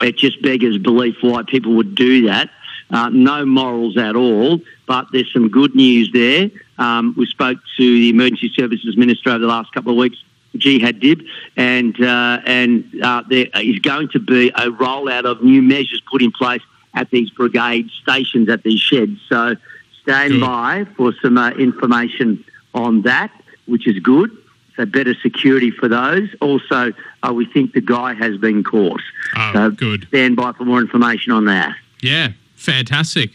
it 0.01 0.17
just 0.17 0.41
beggars 0.41 0.77
belief 0.77 1.17
why 1.21 1.43
people 1.43 1.73
would 1.75 1.93
do 1.93 2.27
that. 2.27 2.49
Uh, 2.89 3.09
no 3.09 3.45
morals 3.45 3.97
at 3.97 4.15
all, 4.15 4.61
but 4.85 5.07
there's 5.11 5.31
some 5.33 5.49
good 5.49 5.75
news 5.75 6.09
there. 6.13 6.49
Um, 6.77 7.13
we 7.17 7.25
spoke 7.25 7.57
to 7.77 7.83
the 7.83 8.09
Emergency 8.09 8.51
Services 8.55 8.95
Minister 8.95 9.31
over 9.31 9.39
the 9.39 9.47
last 9.47 9.73
couple 9.73 9.91
of 9.91 9.97
weeks, 9.97 10.17
Jihad 10.55 10.99
Dib, 10.99 11.21
and 11.57 11.99
uh, 12.01 12.39
and 12.45 12.85
uh, 13.03 13.23
there 13.27 13.47
is 13.55 13.79
going 13.79 14.09
to 14.09 14.19
be 14.19 14.49
a 14.49 14.69
rollout 14.69 15.25
of 15.25 15.43
new 15.43 15.61
measures 15.61 16.01
put 16.09 16.21
in 16.21 16.31
place 16.31 16.61
at 16.93 17.09
these 17.09 17.29
brigade 17.31 17.89
stations 18.01 18.49
at 18.49 18.63
these 18.63 18.79
sheds. 18.79 19.19
So 19.27 19.55
stand 20.03 20.39
by 20.39 20.85
for 20.95 21.13
some 21.21 21.37
uh, 21.37 21.51
information 21.51 22.45
on 22.73 23.01
that, 23.01 23.31
which 23.65 23.87
is 23.87 23.99
good. 23.99 24.29
So 24.75 24.85
better 24.85 25.15
security 25.21 25.71
for 25.71 25.87
those. 25.87 26.29
Also, 26.41 26.91
uh, 27.23 27.33
we 27.33 27.45
think 27.45 27.73
the 27.73 27.81
guy 27.81 28.13
has 28.13 28.37
been 28.37 28.63
caught. 28.63 29.01
Oh, 29.35 29.51
so 29.53 29.69
good. 29.71 30.07
stand 30.09 30.35
by 30.35 30.51
for 30.51 30.65
more 30.65 30.81
information 30.81 31.31
on 31.31 31.45
that. 31.45 31.75
Yeah, 32.01 32.29
fantastic. 32.55 33.31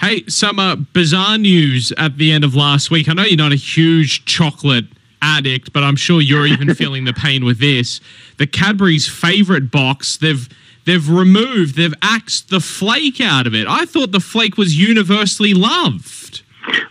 Hey, 0.00 0.24
some 0.28 0.58
uh, 0.58 0.76
bizarre 0.76 1.38
news 1.38 1.92
at 1.96 2.18
the 2.18 2.30
end 2.30 2.44
of 2.44 2.54
last 2.54 2.90
week. 2.90 3.08
I 3.08 3.14
know 3.14 3.24
you're 3.24 3.36
not 3.36 3.52
a 3.52 3.56
huge 3.56 4.24
chocolate 4.26 4.84
addict, 5.22 5.72
but 5.72 5.82
I'm 5.82 5.96
sure 5.96 6.20
you're 6.20 6.46
even 6.46 6.74
feeling 6.76 7.04
the 7.04 7.12
pain 7.14 7.44
with 7.44 7.58
this. 7.58 8.00
The 8.38 8.46
Cadbury's 8.46 9.08
favorite 9.08 9.70
box, 9.70 10.16
they've 10.18 10.48
they've 10.84 11.08
removed, 11.08 11.76
they've 11.76 11.94
axed 12.02 12.50
the 12.50 12.60
flake 12.60 13.20
out 13.20 13.46
of 13.46 13.54
it. 13.54 13.66
I 13.66 13.86
thought 13.86 14.12
the 14.12 14.20
flake 14.20 14.56
was 14.56 14.78
universally 14.78 15.54
loved. 15.54 16.42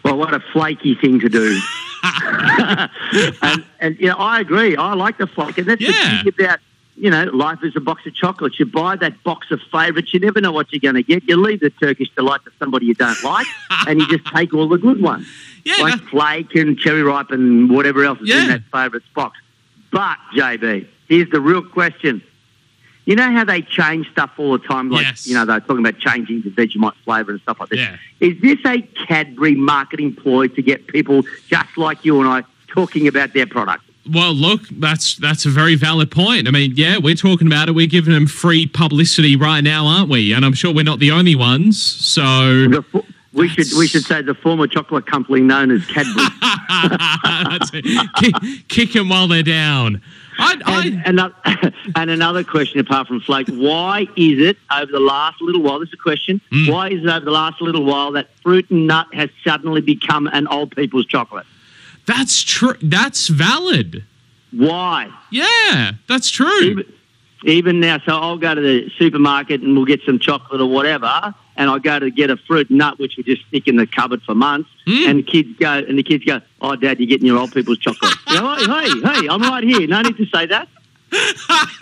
Well, 0.04 0.18
what 0.18 0.34
a 0.34 0.40
flaky 0.52 0.96
thing 0.96 1.20
to 1.22 1.30
do. 1.30 1.60
and, 3.42 3.64
and 3.80 4.00
you 4.00 4.08
know, 4.08 4.16
I 4.18 4.40
agree. 4.40 4.76
I 4.76 4.94
like 4.94 5.18
the 5.18 5.28
flake, 5.28 5.58
and 5.58 5.68
that's 5.68 5.82
Yeah. 5.82 6.22
the 6.24 6.32
thing 6.32 6.46
about 6.46 6.60
you 6.98 7.10
know, 7.10 7.26
life 7.26 7.60
is 7.62 7.76
a 7.76 7.82
box 7.82 8.06
of 8.06 8.14
chocolates. 8.16 8.58
You 8.58 8.66
buy 8.66 8.96
that 8.96 9.22
box 9.26 9.52
of 9.52 9.60
favourites. 9.70 10.14
You 10.14 10.22
never 10.22 10.40
know 10.40 10.54
what 10.54 10.72
you're 10.72 10.80
going 10.80 10.96
to 10.96 11.04
get. 11.04 11.28
You 11.28 11.36
leave 11.36 11.60
the 11.60 11.70
Turkish 11.70 12.10
delight 12.16 12.40
to 12.46 12.52
somebody 12.58 12.86
you 12.86 12.94
don't 12.94 13.22
like, 13.22 13.46
and 13.88 14.00
you 14.00 14.08
just 14.08 14.26
take 14.34 14.54
all 14.54 14.70
the 14.70 14.78
good 14.78 15.02
ones, 15.02 15.28
Yeah, 15.66 15.76
like 15.82 16.00
flake 16.04 16.56
and 16.56 16.78
cherry 16.80 17.04
ripe 17.04 17.32
and 17.32 17.70
whatever 17.70 18.06
else 18.06 18.22
is 18.22 18.30
Yeah. 18.30 18.44
in 18.44 18.48
that 18.48 18.62
favourites 18.72 19.06
box. 19.14 19.38
But 19.92 20.18
JB, 20.38 20.88
here's 21.10 21.30
the 21.32 21.42
real 21.42 21.64
question. 21.64 22.22
You 23.06 23.16
know 23.16 23.32
how 23.32 23.44
they 23.44 23.62
change 23.62 24.10
stuff 24.12 24.32
all 24.38 24.54
the 24.58 24.68
time? 24.68 24.90
Like, 24.90 25.06
Yes. 25.06 25.28
you 25.28 25.36
know, 25.36 25.46
they're 25.46 25.60
talking 25.60 25.86
about 25.86 26.00
changing 26.00 26.42
the 26.42 26.50
Vegemite 26.50 26.94
flavour 27.04 27.32
and 27.32 27.42
stuff 27.42 27.60
like 27.60 27.70
this. 27.70 27.80
Yeah. 27.80 27.98
Is 28.20 28.42
this 28.42 28.58
a 28.66 28.82
Cadbury 29.08 29.54
marketing 29.56 30.16
ploy 30.16 30.48
to 30.48 30.62
get 30.62 30.88
people 30.88 31.24
just 31.48 31.78
like 31.78 32.04
you 32.04 32.20
and 32.20 32.28
I 32.28 32.44
talking 32.68 33.08
about 33.08 33.34
their 33.34 33.46
product? 33.46 33.84
Well, 34.12 34.34
look, 34.34 34.62
that's 34.70 35.16
that's 35.18 35.46
a 35.46 35.50
very 35.50 35.76
valid 35.76 36.12
point. 36.12 36.48
I 36.48 36.52
mean, 36.52 36.74
yeah, 36.76 36.98
we're 37.00 37.16
talking 37.16 37.48
about 37.48 37.70
it. 37.70 37.72
We're 37.74 37.88
giving 37.88 38.14
them 38.14 38.28
free 38.28 38.68
publicity 38.68 39.36
right 39.36 39.62
now, 39.64 39.88
aren't 39.88 40.10
we? 40.10 40.32
And 40.34 40.46
I'm 40.46 40.54
sure 40.54 40.72
we're 40.74 40.84
not 40.84 41.00
the 41.00 41.10
only 41.12 41.36
ones. 41.36 41.82
So 41.82 42.84
we 43.34 43.48
should 43.50 43.66
we 43.78 43.88
should 43.88 44.04
say 44.04 44.22
the 44.22 44.36
former 44.36 44.68
chocolate 44.68 45.08
company 45.08 45.42
known 45.42 45.72
as 45.72 45.86
Cadbury. 45.88 46.26
Kick, 48.20 48.36
kick 48.68 48.94
them 48.94 49.10
while 49.10 49.28
they're 49.28 49.44
down. 49.44 50.02
I, 50.38 50.54
and, 50.54 50.64
I, 50.66 51.04
another, 51.10 51.36
and 51.96 52.10
another 52.10 52.44
question 52.44 52.80
apart 52.80 53.08
from 53.08 53.22
Flake, 53.22 53.48
why 53.48 54.02
is 54.16 54.40
it 54.40 54.58
over 54.76 54.92
the 54.92 55.00
last 55.00 55.42
little 55.42 55.62
while, 55.62 55.80
this 55.80 55.90
is 55.90 55.94
a 55.94 55.98
question, 55.98 56.42
Mm. 56.52 56.72
why 56.72 56.90
is 56.90 57.04
it 57.04 57.10
over 57.10 57.24
the 57.26 57.32
last 57.32 57.62
little 57.62 57.84
while 57.84 58.12
that 58.14 58.30
fruit 58.44 58.70
and 58.70 58.88
nut 58.88 59.08
has 59.14 59.30
suddenly 59.44 59.82
become 59.82 60.28
an 60.28 60.48
old 60.48 60.76
people's 60.76 61.06
chocolate? 61.06 61.46
that's 62.06 62.44
true. 62.44 62.76
That's 62.84 63.30
valid. 63.30 64.04
Why? 64.52 65.10
Yeah, 65.32 65.94
that's 66.08 66.30
true. 66.30 66.62
Even, 66.62 66.94
even 67.44 67.80
now, 67.80 67.98
so 68.06 68.16
I'll 68.16 68.38
go 68.38 68.54
to 68.54 68.62
the 68.62 68.90
supermarket 68.98 69.62
and 69.62 69.76
we'll 69.76 69.86
get 69.86 70.02
some 70.06 70.20
chocolate 70.20 70.62
or 70.62 70.68
whatever, 70.68 71.34
and 71.58 71.70
I 71.70 71.80
go 71.80 72.00
to 72.00 72.10
get 72.12 72.30
a 72.30 72.38
fruit 72.38 72.70
and 72.70 72.78
nut, 72.80 73.00
which 73.00 73.16
we 73.18 73.24
just 73.24 73.46
stick 73.48 73.68
in 73.68 73.76
the 73.78 73.88
cupboard 73.88 74.22
for 74.24 74.36
months, 74.36 74.70
Mm. 74.88 75.08
and 75.08 75.20
the 75.20 75.24
kids 75.24 75.50
go, 75.60 75.72
and 75.72 75.98
the 75.98 76.04
kids 76.04 76.24
go, 76.26 76.42
"Oh, 76.62 76.76
Dad, 76.76 77.00
you're 77.00 77.08
getting 77.08 77.26
your 77.28 77.40
old 77.40 77.54
people's 77.54 77.80
chocolate." 77.80 78.14
you 78.28 78.36
know, 78.36 78.56
hey, 78.56 78.90
hey, 79.22 79.28
I'm 79.28 79.42
right 79.42 79.64
here. 79.64 79.88
No 79.88 80.02
need 80.02 80.18
to 80.18 80.26
say 80.28 80.46
that. 80.48 80.68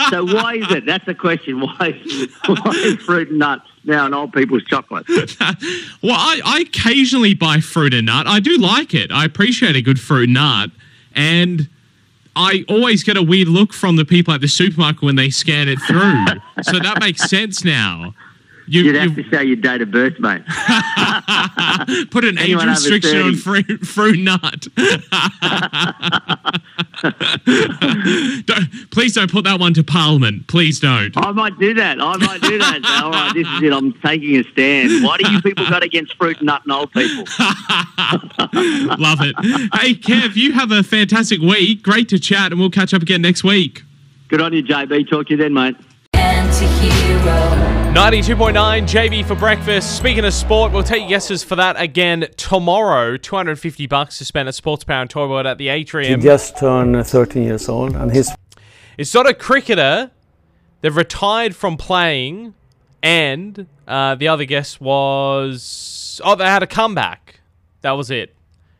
so 0.10 0.26
why 0.26 0.56
is 0.56 0.70
it? 0.72 0.86
That's 0.86 1.06
the 1.06 1.16
question. 1.16 1.60
Why 1.62 2.00
is, 2.06 2.30
why 2.46 2.72
is 2.76 2.96
fruit 2.98 3.30
and 3.30 3.40
nut 3.40 3.62
now 3.84 4.06
an 4.06 4.14
old 4.14 4.32
people's 4.34 4.64
chocolate? 4.66 5.06
well, 5.10 6.14
I, 6.14 6.42
I 6.46 6.60
occasionally 6.68 7.34
buy 7.34 7.60
fruit 7.60 7.94
and 7.94 8.06
nut. 8.06 8.28
I 8.28 8.40
do 8.40 8.58
like 8.58 8.94
it. 8.94 9.12
I 9.12 9.26
appreciate 9.26 9.76
a 9.76 9.82
good 9.82 10.00
fruit 10.00 10.26
and 10.26 10.34
nut. 10.36 10.72
And 11.16 11.68
I 12.36 12.66
always 12.68 13.04
get 13.04 13.18
a 13.18 13.24
weird 13.24 13.48
look 13.48 13.74
from 13.74 13.96
the 13.96 14.06
people 14.06 14.34
at 14.34 14.42
the 14.42 14.48
supermarket 14.48 15.02
when 15.04 15.16
they 15.16 15.30
scan 15.30 15.68
it 15.68 15.80
through. 15.82 16.26
so 16.64 16.80
that 16.80 16.98
makes 17.00 17.28
sense 17.30 17.64
now. 17.64 18.14
You, 18.68 18.84
You'd 18.84 18.96
have 18.96 19.18
you 19.18 19.24
to 19.24 19.30
say 19.30 19.44
your 19.44 19.58
date 19.58 19.82
of 19.82 19.92
birth, 19.92 20.20
mate. 20.20 20.44
put 22.12 22.24
an 22.24 22.38
age 22.38 22.46
Anyone 22.46 22.70
over 22.70 22.72
restriction 22.72 23.22
on 23.22 23.36
fruit, 23.36 23.86
fruit 23.86 24.20
nut. 24.20 24.68
don't, 28.46 28.92
please 28.92 29.14
don't 29.14 29.30
put 29.30 29.44
that 29.44 29.58
one 29.60 29.74
to 29.74 29.84
Parliament. 29.84 30.48
Please 30.48 30.80
don't. 30.80 31.16
I 31.18 31.32
might 31.32 31.60
do 31.60 31.74
that. 31.74 32.02
I 32.02 32.18
might 32.18 32.42
do 32.42 32.58
that. 32.58 33.02
All 33.04 33.12
right, 33.12 33.34
this 33.34 33.48
is 33.48 33.64
it. 33.64 33.74
I'm 33.74 33.94
taking 34.02 34.38
a 34.38 34.44
stand. 34.52 35.04
Why 35.04 35.18
do 35.18 35.32
you 35.32 35.42
people 35.42 35.68
got 35.70 35.84
against 35.84 36.16
fruit 36.16 36.38
and 36.38 36.46
nut 36.46 36.62
and 36.64 36.72
old 36.72 36.92
people? 36.94 37.26
Love 38.98 39.20
it. 39.22 39.36
Hey, 39.74 39.94
Kev, 39.94 40.36
you 40.36 40.54
have 40.54 40.72
a 40.72 40.84
fantastic 40.84 41.42
week. 41.42 41.84
Great 41.84 42.10
to 42.10 42.20
chat, 42.20 42.52
and 42.52 42.60
we'll 42.60 42.70
catch 42.70 42.94
up 42.94 43.02
again 43.02 43.22
next 43.22 43.44
week. 43.44 43.84
Good 44.30 44.42
on 44.42 44.54
you, 44.54 44.64
JB. 44.64 45.10
Talk 45.10 45.28
to 45.28 45.34
you 45.34 45.38
then, 45.38 45.54
mate. 45.54 45.76
Anti-hero. 47.96 48.50
92.9 48.50 48.84
JB 48.88 49.26
for 49.26 49.36
breakfast. 49.36 49.96
Speaking 49.96 50.26
of 50.26 50.34
sport, 50.34 50.72
we'll 50.72 50.84
take 50.84 51.08
guesses 51.08 51.44
for 51.44 51.56
that 51.56 51.80
again 51.80 52.26
tomorrow. 52.38 53.18
250 53.18 53.86
bucks 53.86 54.18
to 54.18 54.26
spend 54.26 54.48
at 54.50 54.56
Sports 54.56 54.84
Power 54.84 55.02
and 55.02 55.10
Toy 55.10 55.28
World 55.28 55.46
at 55.46 55.60
the 55.60 55.70
atrium. 55.70 56.20
He 56.20 56.24
just 56.26 56.58
turned 56.58 57.06
13 57.06 57.44
years 57.44 57.70
old, 57.70 57.96
and 57.96 58.12
he's 58.12 58.32
It's 58.98 59.14
not 59.14 59.30
a 59.30 59.34
cricketer. 59.34 60.10
They've 60.82 60.96
retired 60.96 61.56
from 61.56 61.78
playing, 61.78 62.56
and 63.04 63.68
uh, 63.88 64.16
the 64.16 64.28
other 64.28 64.46
guess 64.46 64.80
was 64.82 66.20
oh, 66.24 66.36
they 66.36 66.46
had 66.46 66.64
a 66.64 66.68
comeback. 66.68 67.42
That 67.82 67.92
was 67.92 68.10
it. 68.10 68.33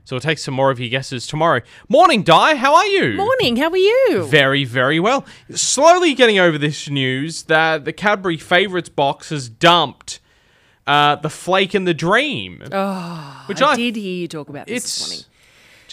So 0.06 0.16
we'll 0.16 0.22
take 0.22 0.38
some 0.38 0.54
more 0.54 0.70
of 0.70 0.80
your 0.80 0.90
guesses 0.90 1.26
tomorrow. 1.28 1.62
Morning, 1.88 2.24
Di. 2.24 2.56
How 2.56 2.76
are 2.76 2.86
you? 2.88 3.14
Morning, 3.14 3.56
how 3.56 3.70
are 3.70 3.78
you? 3.78 4.26
Very, 4.28 4.66
very 4.66 5.00
well. 5.00 5.26
Slowly 5.54 6.14
getting 6.14 6.40
over 6.40 6.58
this 6.58 6.90
news 6.90 7.44
that 7.44 7.86
the 7.86 7.94
Cadbury 7.94 8.36
Favourites 8.38 8.90
box 8.90 9.30
has 9.30 9.48
dumped 9.48 10.20
uh, 10.86 11.16
the 11.16 11.30
Flake 11.30 11.74
and 11.74 11.88
the 11.88 11.94
Dream. 11.94 12.62
Oh, 12.72 13.44
Which 13.48 13.62
I, 13.62 13.72
I- 13.72 13.76
did 13.78 13.96
hear 13.96 14.14
you 14.22 14.28
talk 14.28 14.50
about 14.50 14.68
this 14.68 14.84
this 14.84 15.10
morning. 15.10 15.26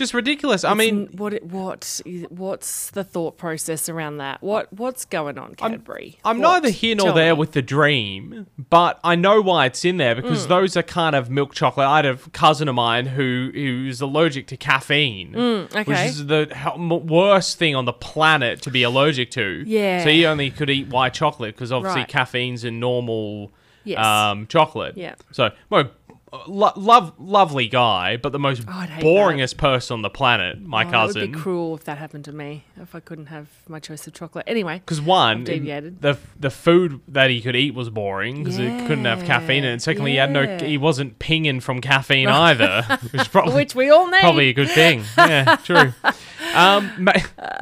Just 0.00 0.14
ridiculous. 0.14 0.64
I 0.64 0.74
mean, 0.74 1.02
It's 1.02 1.12
n- 1.12 1.18
what 1.18 1.42
what 1.44 2.00
is- 2.04 2.90
the 2.92 3.04
thought 3.04 3.38
process 3.38 3.88
around 3.88 4.16
that? 4.18 4.42
What 4.42 4.72
what's 4.72 5.04
going 5.04 5.38
on, 5.38 5.54
Cadbury? 5.54 6.18
I'm 6.24 6.38
What? 6.40 6.62
neither 6.64 6.70
here 6.70 6.96
nor 6.96 7.06
Tell 7.08 7.14
there 7.14 7.34
me. 7.34 7.38
with 7.38 7.52
the 7.52 7.62
dream, 7.62 8.46
but 8.70 8.98
I 9.04 9.14
know 9.14 9.40
why 9.40 9.66
it's 9.66 9.84
in 9.84 9.98
there 9.98 10.14
Mm. 10.16 10.22
because 10.22 10.46
those 10.48 10.76
are 10.76 10.82
kind 10.82 11.14
of 11.14 11.30
milk 11.30 11.54
chocolate. 11.54 11.86
I 11.86 11.96
had 11.96 12.06
a 12.06 12.16
cousin 12.32 12.66
of 12.68 12.74
mine 12.74 13.06
who 13.06 13.50
who's 13.54 14.00
allergic 14.00 14.46
to 14.48 14.56
caffeine, 14.56 15.28
which 15.32 15.38
Mm, 15.38 15.76
okay. 15.82 16.06
is 16.06 16.26
the 16.26 16.48
worst 17.06 17.58
thing 17.58 17.76
on 17.76 17.84
the 17.84 17.92
planet 17.92 18.62
to 18.62 18.70
be 18.70 18.82
allergic 18.82 19.30
to. 19.32 19.62
Yeah. 19.66 20.02
So 20.02 20.10
he 20.10 20.26
only 20.26 20.50
could 20.50 20.70
eat 20.70 20.88
white 20.88 21.14
chocolate 21.14 21.54
because 21.54 21.70
obviously 21.70 22.00
Right. 22.00 22.08
caffeine's 22.08 22.64
in 22.64 22.80
normal 22.80 23.52
Yes. 23.84 24.04
um, 24.04 24.46
chocolate. 24.46 24.94
Yeah. 24.96 25.14
So 25.32 25.50
well, 25.70 25.90
lo- 26.46 26.72
love 26.76 27.12
lovely 27.18 27.66
guy, 27.68 28.16
but 28.16 28.32
the 28.32 28.38
most 28.38 28.62
Oh, 28.68 28.86
boringest 29.00 29.56
person 29.56 29.94
on 29.94 30.02
the 30.02 30.10
planet. 30.10 30.60
My 30.60 30.84
Oh, 30.84 30.88
It 30.88 30.90
cousin. 30.92 31.20
would 31.22 31.32
be 31.32 31.38
cruel 31.38 31.74
if 31.74 31.84
that 31.84 31.98
happened 31.98 32.24
to 32.26 32.32
me. 32.32 32.64
If 32.80 32.94
I 32.94 33.00
couldn't 33.00 33.26
have 33.26 33.48
my 33.68 33.78
choice 33.80 34.06
of 34.06 34.14
chocolate. 34.14 34.44
Anyway, 34.46 34.78
Because 34.84 35.00
one, 35.00 35.44
deviated. 35.44 36.02
the 36.02 36.18
the 36.38 36.50
food 36.50 37.00
that 37.08 37.30
he 37.30 37.40
could 37.40 37.56
eat 37.56 37.74
was 37.74 37.90
boring 37.90 38.42
because 38.44 38.58
it 38.58 38.86
couldn't 38.86 39.04
have 39.06 39.24
caffeine 39.24 39.64
in 39.64 39.70
it. 39.70 39.72
And 39.72 39.82
secondly, 39.82 40.12
he 40.12 40.16
had 40.18 40.30
no, 40.30 40.58
he 40.58 40.78
wasn't 40.78 41.18
pinging 41.18 41.60
from 41.60 41.80
caffeine 41.80 42.28
either, 42.28 42.82
which 43.10 43.30
probably 43.30 43.54
which 43.54 43.74
we 43.74 43.90
all 43.90 44.08
need. 44.08 44.20
probably 44.20 44.48
a 44.48 44.52
good 44.54 44.70
thing. 44.70 45.02
Yeah, 45.18 45.56
true. 45.64 45.92
Um, 46.54 46.92
ma- 46.98 47.12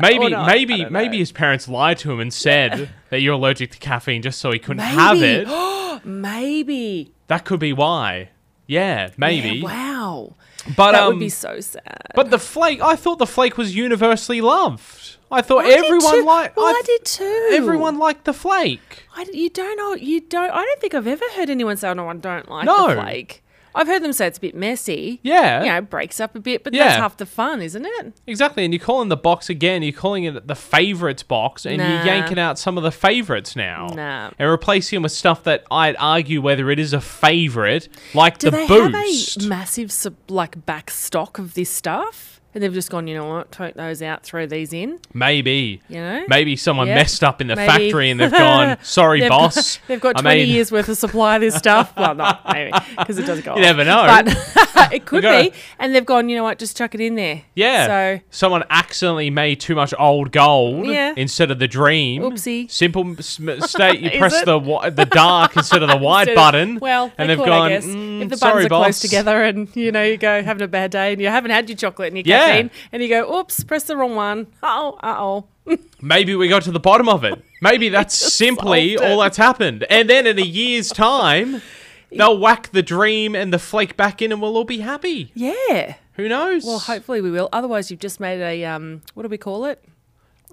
maybe 0.01 0.35
I 0.35 0.47
maybe 0.47 0.85
maybe 0.87 1.17
know. 1.17 1.21
his 1.21 1.33
parents 1.33 1.69
lied 1.69 1.99
to 1.99 2.13
him 2.13 2.21
and 2.21 2.33
said 2.33 2.89
that 3.11 3.21
you're 3.21 3.35
allergic 3.35 3.71
to 3.73 3.79
caffeine 3.79 4.23
just 4.23 4.39
so 4.41 4.51
he 4.53 4.59
couldn't 4.59 4.83
have 4.83 5.23
it. 5.23 5.49
maybe. 6.05 7.13
That 7.29 7.45
could 7.45 7.61
be 7.61 7.73
why. 7.73 8.31
Yeah, 8.69 9.11
maybe. 9.17 9.59
Yeah, 9.59 9.65
wow. 9.65 10.35
But 10.77 10.93
that 10.93 11.03
um, 11.03 11.15
would 11.15 11.19
be 11.19 11.31
so 11.31 11.59
sad. 11.61 12.13
but 12.15 12.31
the 12.31 12.39
flake, 12.39 12.81
I 12.83 12.95
thought 12.95 13.19
the 13.19 13.27
flake 13.27 13.57
was 13.57 13.75
universally 13.75 14.41
loved. 14.41 15.17
I 15.31 15.43
thought 15.43 15.65
I 15.65 15.71
everyone 15.71 16.25
liked. 16.25 16.57
Well, 16.57 16.67
I 16.67 16.83
did 16.85 17.05
too. 17.05 17.51
Everyone 17.53 17.99
liked 17.99 18.25
the 18.25 18.33
flake. 18.33 19.07
I, 19.17 19.27
you 19.33 19.51
don't 19.51 19.77
know. 19.77 19.95
You 19.95 20.21
don't. 20.21 20.51
I 20.51 20.63
don't 20.63 20.81
think 20.81 20.95
I've 20.95 21.07
ever 21.07 21.25
heard 21.35 21.51
anyone 21.51 21.77
say, 21.77 21.89
"Oh, 21.89 21.95
no, 21.95 22.09
I 22.09 22.15
don't 22.15 22.49
like 22.49 22.67
No. 22.67 22.89
the 22.89 22.95
flake." 23.03 23.43
I've 23.75 23.87
heard 23.87 24.03
them 24.03 24.13
say 24.13 24.27
it's 24.27 24.39
a 24.39 24.41
bit 24.41 24.55
messy. 24.55 25.21
Yeah. 25.23 25.63
You 25.63 25.69
know, 25.71 25.77
it 25.79 25.91
breaks 25.91 26.21
up 26.21 26.35
a 26.35 26.41
bit, 26.41 26.65
but 26.65 26.73
Yeah. 26.75 26.85
that's 26.89 26.97
half 26.97 27.17
the 27.17 27.27
fun, 27.27 27.63
isn't 27.63 27.85
it? 27.85 28.15
Exactly, 28.27 28.65
and 28.65 28.73
you're 28.75 28.83
calling 28.83 29.09
the 29.09 29.17
box 29.17 29.49
again. 29.51 29.83
You're 29.83 29.93
calling 29.93 30.25
it 30.25 30.47
the 30.47 30.55
favorites 30.55 31.23
box, 31.23 31.65
and 31.67 31.77
you're 31.77 32.05
yanking 32.05 32.39
out 32.39 32.59
some 32.59 32.77
of 32.77 32.83
the 32.85 32.91
favorites 32.93 33.55
now, 33.57 33.89
Nah. 33.95 34.31
and 34.39 34.51
replacing 34.51 34.97
them 34.97 35.03
with 35.05 35.13
stuff 35.13 35.45
that 35.45 35.65
I'd 35.71 35.97
argue 35.99 36.41
whether 36.41 36.71
it 36.71 36.79
is 36.79 36.93
a 36.93 37.01
favorite, 37.01 37.89
like 38.15 38.39
Do 38.39 38.51
the 38.51 38.57
they 38.57 38.67
boost. 38.67 39.35
have 39.37 39.45
a 39.45 39.49
massive 39.49 39.93
like 40.29 40.65
back 40.67 40.91
stock 40.91 41.39
of 41.39 41.55
this 41.55 41.71
stuff? 41.71 42.38
And 42.55 42.63
they've 42.65 42.73
just 42.73 42.91
gone, 42.91 43.07
you 43.07 43.15
know 43.15 43.27
what, 43.27 43.53
take 43.53 43.75
those 43.75 44.01
out, 44.03 44.23
throw 44.25 44.47
these 44.47 44.73
in, 44.73 44.99
Maybe. 45.13 45.83
you 45.89 45.97
know? 45.97 46.25
Maybe 46.29 46.57
someone 46.57 46.87
Yeah. 46.89 46.95
messed 46.95 47.23
up 47.23 47.43
in 47.43 47.47
the 47.47 47.55
Maybe. 47.55 47.71
factory 47.71 48.11
and 48.11 48.19
they've 48.19 48.33
gone, 48.33 48.79
sorry, 48.83 49.21
They've 49.21 49.29
boss. 49.29 49.77
Got, 49.77 49.87
they've 49.87 50.01
got 50.01 50.17
I 50.17 50.21
20 50.23 50.39
made- 50.41 50.49
years 50.49 50.73
worth 50.73 50.89
of 50.89 50.97
supply 50.97 51.37
of 51.37 51.43
this 51.43 51.55
stuff. 51.55 51.93
Well, 51.97 52.15
not 52.15 52.41
maybe, 52.53 52.73
because 52.99 53.19
it 53.19 53.27
doesn't 53.27 53.45
go 53.45 53.55
You 53.55 53.61
never 53.61 53.85
know. 53.85 54.03
But 54.07 54.29
it 54.93 55.05
could 55.05 55.23
gotta- 55.23 55.51
be. 55.51 55.57
And 55.79 55.95
they've 55.95 56.05
gone, 56.07 56.31
you 56.31 56.37
know 56.37 56.43
what, 56.43 56.59
just 56.59 56.75
chuck 56.77 56.95
it 56.95 57.03
in 57.03 57.17
there. 57.17 57.43
Yeah. 57.55 57.87
So, 58.19 58.23
someone 58.31 58.65
accidentally 58.71 59.29
made 59.29 59.61
too 59.61 59.75
much 59.75 59.93
old 59.99 60.33
gold 60.33 60.87
Yeah. 60.87 61.13
instead 61.19 61.51
of 61.51 61.59
the 61.59 61.69
dream. 61.69 62.23
Oopsie. 62.23 62.69
Simple 62.71 63.05
mistake. 63.05 64.01
You 64.01 64.19
press 64.19 64.41
it? 64.41 64.47
the 64.47 64.59
the 64.95 65.05
dark 65.05 65.55
instead 65.57 65.83
of 65.83 65.91
the 65.91 65.97
white 65.99 66.29
instead 66.29 66.33
of- 66.33 66.37
button. 66.37 66.79
Well, 66.81 67.13
and 67.19 67.29
they 67.29 67.35
they've 67.35 67.45
could, 67.45 67.47
gone. 67.51 67.71
"Mm, 67.73 68.23
if 68.23 68.29
the 68.31 68.37
sorry, 68.39 68.53
buttons 68.55 68.67
are 68.67 68.69
boss. 68.71 68.85
close 68.87 69.01
together 69.01 69.43
and, 69.45 69.69
you 69.77 69.93
know, 69.93 70.03
you 70.03 70.17
go 70.17 70.43
having 70.43 70.63
a 70.63 70.69
bad 70.69 70.91
day 70.91 71.13
and 71.13 71.21
you 71.21 71.29
haven't 71.29 71.51
had 71.51 71.69
your 71.69 71.77
chocolate 71.77 72.09
and 72.09 72.17
your 72.17 72.37
Yeah. 72.37 72.48
And 72.49 73.03
you 73.03 73.09
go, 73.09 73.39
oops, 73.39 73.63
press 73.65 73.85
the 73.85 73.97
wrong 73.97 74.15
one. 74.15 74.47
Uh-oh, 74.63 74.99
uh-oh. 75.03 75.77
Maybe 76.01 76.35
we 76.35 76.49
got 76.49 76.63
to 76.63 76.71
the 76.71 76.81
bottom 76.81 77.09
of 77.09 77.25
it. 77.25 77.43
Maybe 77.61 77.89
that's 77.91 78.15
simply 78.15 78.97
all 78.97 79.21
that's 79.21 79.37
happened. 79.37 79.85
And 79.91 80.09
then 80.09 80.27
in 80.27 80.39
a 80.39 80.43
year's 80.45 80.89
time, 80.91 81.61
they'll 82.13 82.39
whack 82.39 82.71
the 82.73 82.83
dream 82.83 83.35
and 83.35 83.53
the 83.53 83.59
flake 83.59 83.97
back 83.97 84.23
in, 84.23 84.33
and 84.33 84.41
we'll 84.41 84.57
all 84.57 84.65
be 84.65 84.79
happy. 84.81 85.31
Yeah. 85.35 85.97
Who 86.15 86.29
knows? 86.29 86.65
Well, 86.65 86.79
hopefully 86.79 87.21
we 87.21 87.31
will. 87.31 87.49
Otherwise, 87.53 87.91
you've 87.91 88.01
just 88.01 88.19
made 88.19 88.41
a, 88.41 88.65
um, 88.65 89.03
what 89.15 89.23
do 89.23 89.29
we 89.29 89.39
call 89.39 89.65
it? 89.67 89.85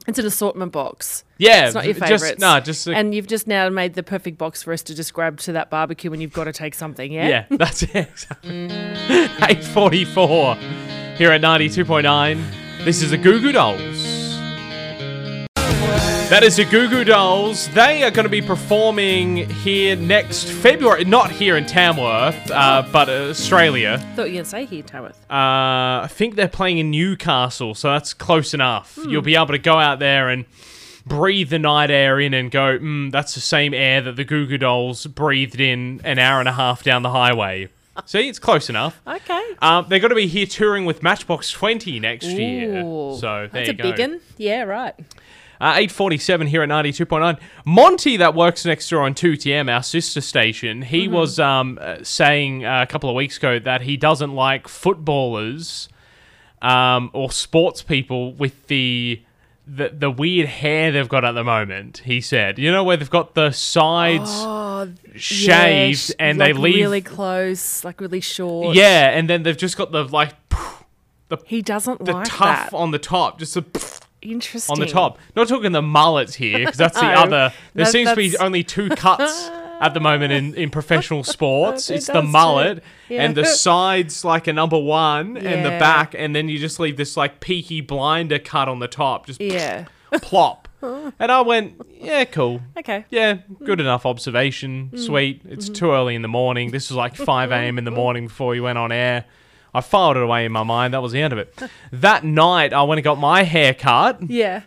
It's 0.07 0.19
an 0.19 0.25
assortment 0.27 0.71
box. 0.71 1.23
yeah, 1.39 1.65
It's 1.65 1.73
not 1.73 1.85
your 1.85 1.95
just 1.95 2.23
favourites. 2.23 2.39
no, 2.39 2.59
just 2.59 2.85
a, 2.85 2.93
and 2.95 3.15
you've 3.15 3.25
just 3.25 3.47
now 3.47 3.69
made 3.69 3.95
the 3.95 4.03
perfect 4.03 4.37
box 4.37 4.61
for 4.61 4.71
us 4.71 4.83
to 4.83 4.93
just 4.93 5.13
grab 5.15 5.39
to 5.39 5.53
that 5.53 5.71
barbecue 5.71 6.11
when 6.11 6.21
you've 6.21 6.33
got 6.33 6.43
to 6.43 6.53
take 6.53 6.75
something, 6.75 7.11
yeah? 7.11 7.27
Yeah, 7.27 7.45
that's 7.57 7.81
it. 7.81 7.95
Exactly. 7.95 8.65
844 8.69 10.57
here 11.17 11.31
at 11.31 11.41
92.9. 11.41 12.83
This 12.83 13.01
is 13.01 13.11
the 13.11 13.17
Goo 13.17 13.39
Goo 13.39 13.51
Dolls. 13.51 14.15
That 16.29 16.41
is 16.43 16.57
the 16.57 16.65
Goo 16.65 16.89
Goo 16.89 17.03
Dolls. 17.03 17.69
They 17.69 18.03
are 18.03 18.11
going 18.11 18.25
to 18.25 18.29
be 18.29 18.41
performing 18.41 19.47
here 19.49 19.95
next 19.95 20.49
February. 20.49 21.05
Not 21.05 21.31
here 21.31 21.55
in 21.55 21.65
Tamworth, 21.65 22.51
uh, 22.51 22.83
but 22.91 23.09
Australia. 23.09 23.99
Thought 23.99 24.07
you 24.15 24.17
were 24.17 24.29
going 24.29 24.43
to 24.43 24.45
say 24.45 24.65
here, 24.65 24.83
Tamworth. 24.83 25.17
Uh, 25.29 26.03
I 26.03 26.07
think 26.09 26.35
they're 26.35 26.47
playing 26.47 26.79
in 26.79 26.91
Newcastle, 26.91 27.75
so 27.75 27.91
that's 27.91 28.13
close 28.13 28.53
enough. 28.53 28.97
You'll 29.07 29.21
be 29.21 29.35
able 29.35 29.47
to 29.47 29.59
go 29.59 29.77
out 29.77 29.99
there 29.99 30.29
and 30.29 30.45
breathe 31.05 31.51
the 31.51 31.59
night 31.59 31.91
air 31.91 32.19
in 32.19 32.33
and 32.33 32.49
go, 32.49 32.79
mm, 32.79 33.11
that's 33.11 33.35
the 33.35 33.41
same 33.41 33.73
air 33.73 34.01
that 34.01 34.15
the 34.15 34.23
Goo 34.23 34.47
Goo 34.47 34.57
Dolls 34.57 35.05
breathed 35.05 35.59
in 35.59 36.01
an 36.03 36.17
hour 36.17 36.39
and 36.39 36.49
a 36.49 36.53
half 36.53 36.83
down 36.83 37.03
the 37.03 37.11
highway. 37.11 37.69
See, 38.05 38.27
it's 38.27 38.39
close 38.39 38.69
enough. 38.69 39.01
Okay. 39.07 39.55
Um, 39.61 39.85
they're 39.87 39.99
going 39.99 40.09
to 40.09 40.15
be 40.15 40.27
here 40.27 40.45
touring 40.45 40.85
with 40.85 41.01
Matchbox 41.01 41.51
20 41.51 41.99
next 41.99 42.27
year. 42.27 42.81
So 42.81 43.19
there 43.21 43.47
That's 43.47 43.67
you 43.67 43.73
a 43.73 43.91
big 43.91 43.99
one. 43.99 44.21
Yeah, 44.37 44.63
right. 44.63 44.93
Uh, 45.61 45.71
847 45.77 46.47
here 46.47 46.63
at 46.63 46.69
92.9. 46.69 47.39
Monty, 47.65 48.17
that 48.17 48.35
works 48.35 48.65
next 48.65 48.89
door 48.89 49.03
on 49.03 49.13
2TM, 49.13 49.73
our 49.73 49.81
sister 49.83 50.19
station, 50.19 50.81
he 50.81 51.07
was 51.07 51.39
um, 51.39 51.79
uh, 51.81 51.97
saying 52.03 52.65
a 52.65 52.85
couple 52.85 53.09
of 53.09 53.15
weeks 53.15 53.37
ago 53.37 53.57
that 53.59 53.81
he 53.81 53.95
doesn't 53.95 54.33
like 54.33 54.67
footballers 54.67 55.87
um, 56.61 57.09
or 57.13 57.31
sports 57.31 57.81
people 57.81 58.33
with 58.33 58.67
the, 58.67 59.21
the 59.65 59.89
the 59.89 60.11
weird 60.11 60.47
hair 60.47 60.91
they've 60.91 61.07
got 61.07 61.23
at 61.23 61.31
the 61.31 61.43
moment. 61.43 61.99
He 61.99 62.19
said, 62.21 62.59
you 62.59 62.71
know, 62.71 62.83
where 62.83 62.97
they've 62.97 63.09
got 63.09 63.33
the 63.33 63.51
sides 63.51 64.29
Oh, 64.29 64.74
shaved 65.15 66.09
yeah, 66.09 66.15
and 66.19 66.37
like 66.37 66.53
they 66.55 66.59
leave. 66.61 66.75
really 66.75 67.01
close, 67.01 67.83
like 67.83 68.01
really 68.01 68.21
short. 68.21 68.75
yeah, 68.75 69.09
and 69.09 69.29
then 69.29 69.43
they've 69.43 69.57
just 69.57 69.77
got 69.77 69.91
the 69.91 70.03
like 70.05 70.33
the 71.29 71.37
He 71.45 71.61
doesn't 71.61 72.03
the 72.05 72.13
like 72.13 72.27
tuff 72.27 72.71
that. 72.71 72.73
on 72.73 72.91
the 72.91 72.99
top, 72.99 73.39
just 73.39 73.57
a 73.57 73.65
Interesting. 74.21 74.73
on 74.73 74.79
the 74.79 74.85
top. 74.87 75.19
Not 75.35 75.47
talking 75.47 75.71
the 75.71 75.81
mullets 75.81 76.33
here, 76.35 76.59
because 76.59 76.77
that's 76.77 76.99
the 76.99 77.05
other. 77.23 77.53
There 77.73 77.85
that- 77.85 77.91
seems 77.91 78.09
to 78.09 78.15
be 78.15 78.35
only 78.37 78.63
two 78.63 78.89
cuts 78.89 79.49
at 79.81 79.93
the 79.93 79.99
moment 79.99 80.31
in, 80.33 80.55
in 80.55 80.69
professional 80.71 81.23
sports. 81.35 81.89
It 81.91 81.95
it's 81.97 82.07
the 82.07 82.21
mullet 82.23 82.83
Yeah. 83.09 83.23
and 83.23 83.35
the 83.35 83.45
sides 83.45 84.23
like 84.25 84.47
a 84.47 84.53
number 84.53 84.79
one 84.79 85.37
and 85.37 85.63
the 85.65 85.69
back, 85.71 86.15
and 86.17 86.35
then 86.35 86.49
you 86.49 86.57
just 86.57 86.79
leave 86.79 86.97
this 86.97 87.15
like 87.17 87.39
peaky 87.39 87.81
blinder 87.81 88.39
cut 88.39 88.67
on 88.67 88.79
the 88.79 88.87
top, 88.87 89.27
just 89.27 89.39
Yeah. 89.41 89.85
plop. 90.21 90.64
And 91.19 91.31
I 91.31 91.41
went, 91.41 91.81
yeah, 92.01 92.25
cool. 92.25 92.61
Okay. 92.77 93.05
Yeah, 93.09 93.37
good 93.63 93.79
enough 93.79 94.05
observation. 94.05 94.91
Mm. 94.93 94.99
Sweet. 94.99 95.41
It's 95.47 95.65
Mm-hmm. 95.65 95.73
too 95.73 95.91
early 95.91 96.15
in 96.15 96.21
the 96.21 96.27
morning. 96.27 96.71
This 96.71 96.89
was 96.89 96.97
like 96.97 97.15
5 97.15 97.51
a.m. 97.51 97.77
in 97.77 97.83
the 97.85 97.91
morning 97.91 98.27
before 98.27 98.49
we 98.49 98.59
went 98.61 98.77
on 98.77 98.91
air. 98.91 99.25
I 99.73 99.81
filed 99.81 100.17
it 100.17 100.23
away 100.23 100.45
in 100.45 100.51
my 100.51 100.63
mind. 100.63 100.93
That 100.93 101.01
was 101.01 101.11
the 101.11 101.21
end 101.21 101.33
of 101.33 101.39
it. 101.39 101.53
that 101.91 102.23
night, 102.23 102.73
I 102.73 102.83
went 102.83 102.99
and 102.99 103.03
got 103.03 103.17
my 103.19 103.43
hair 103.43 103.73
cut 103.73 104.21
Yeah. 104.29 104.61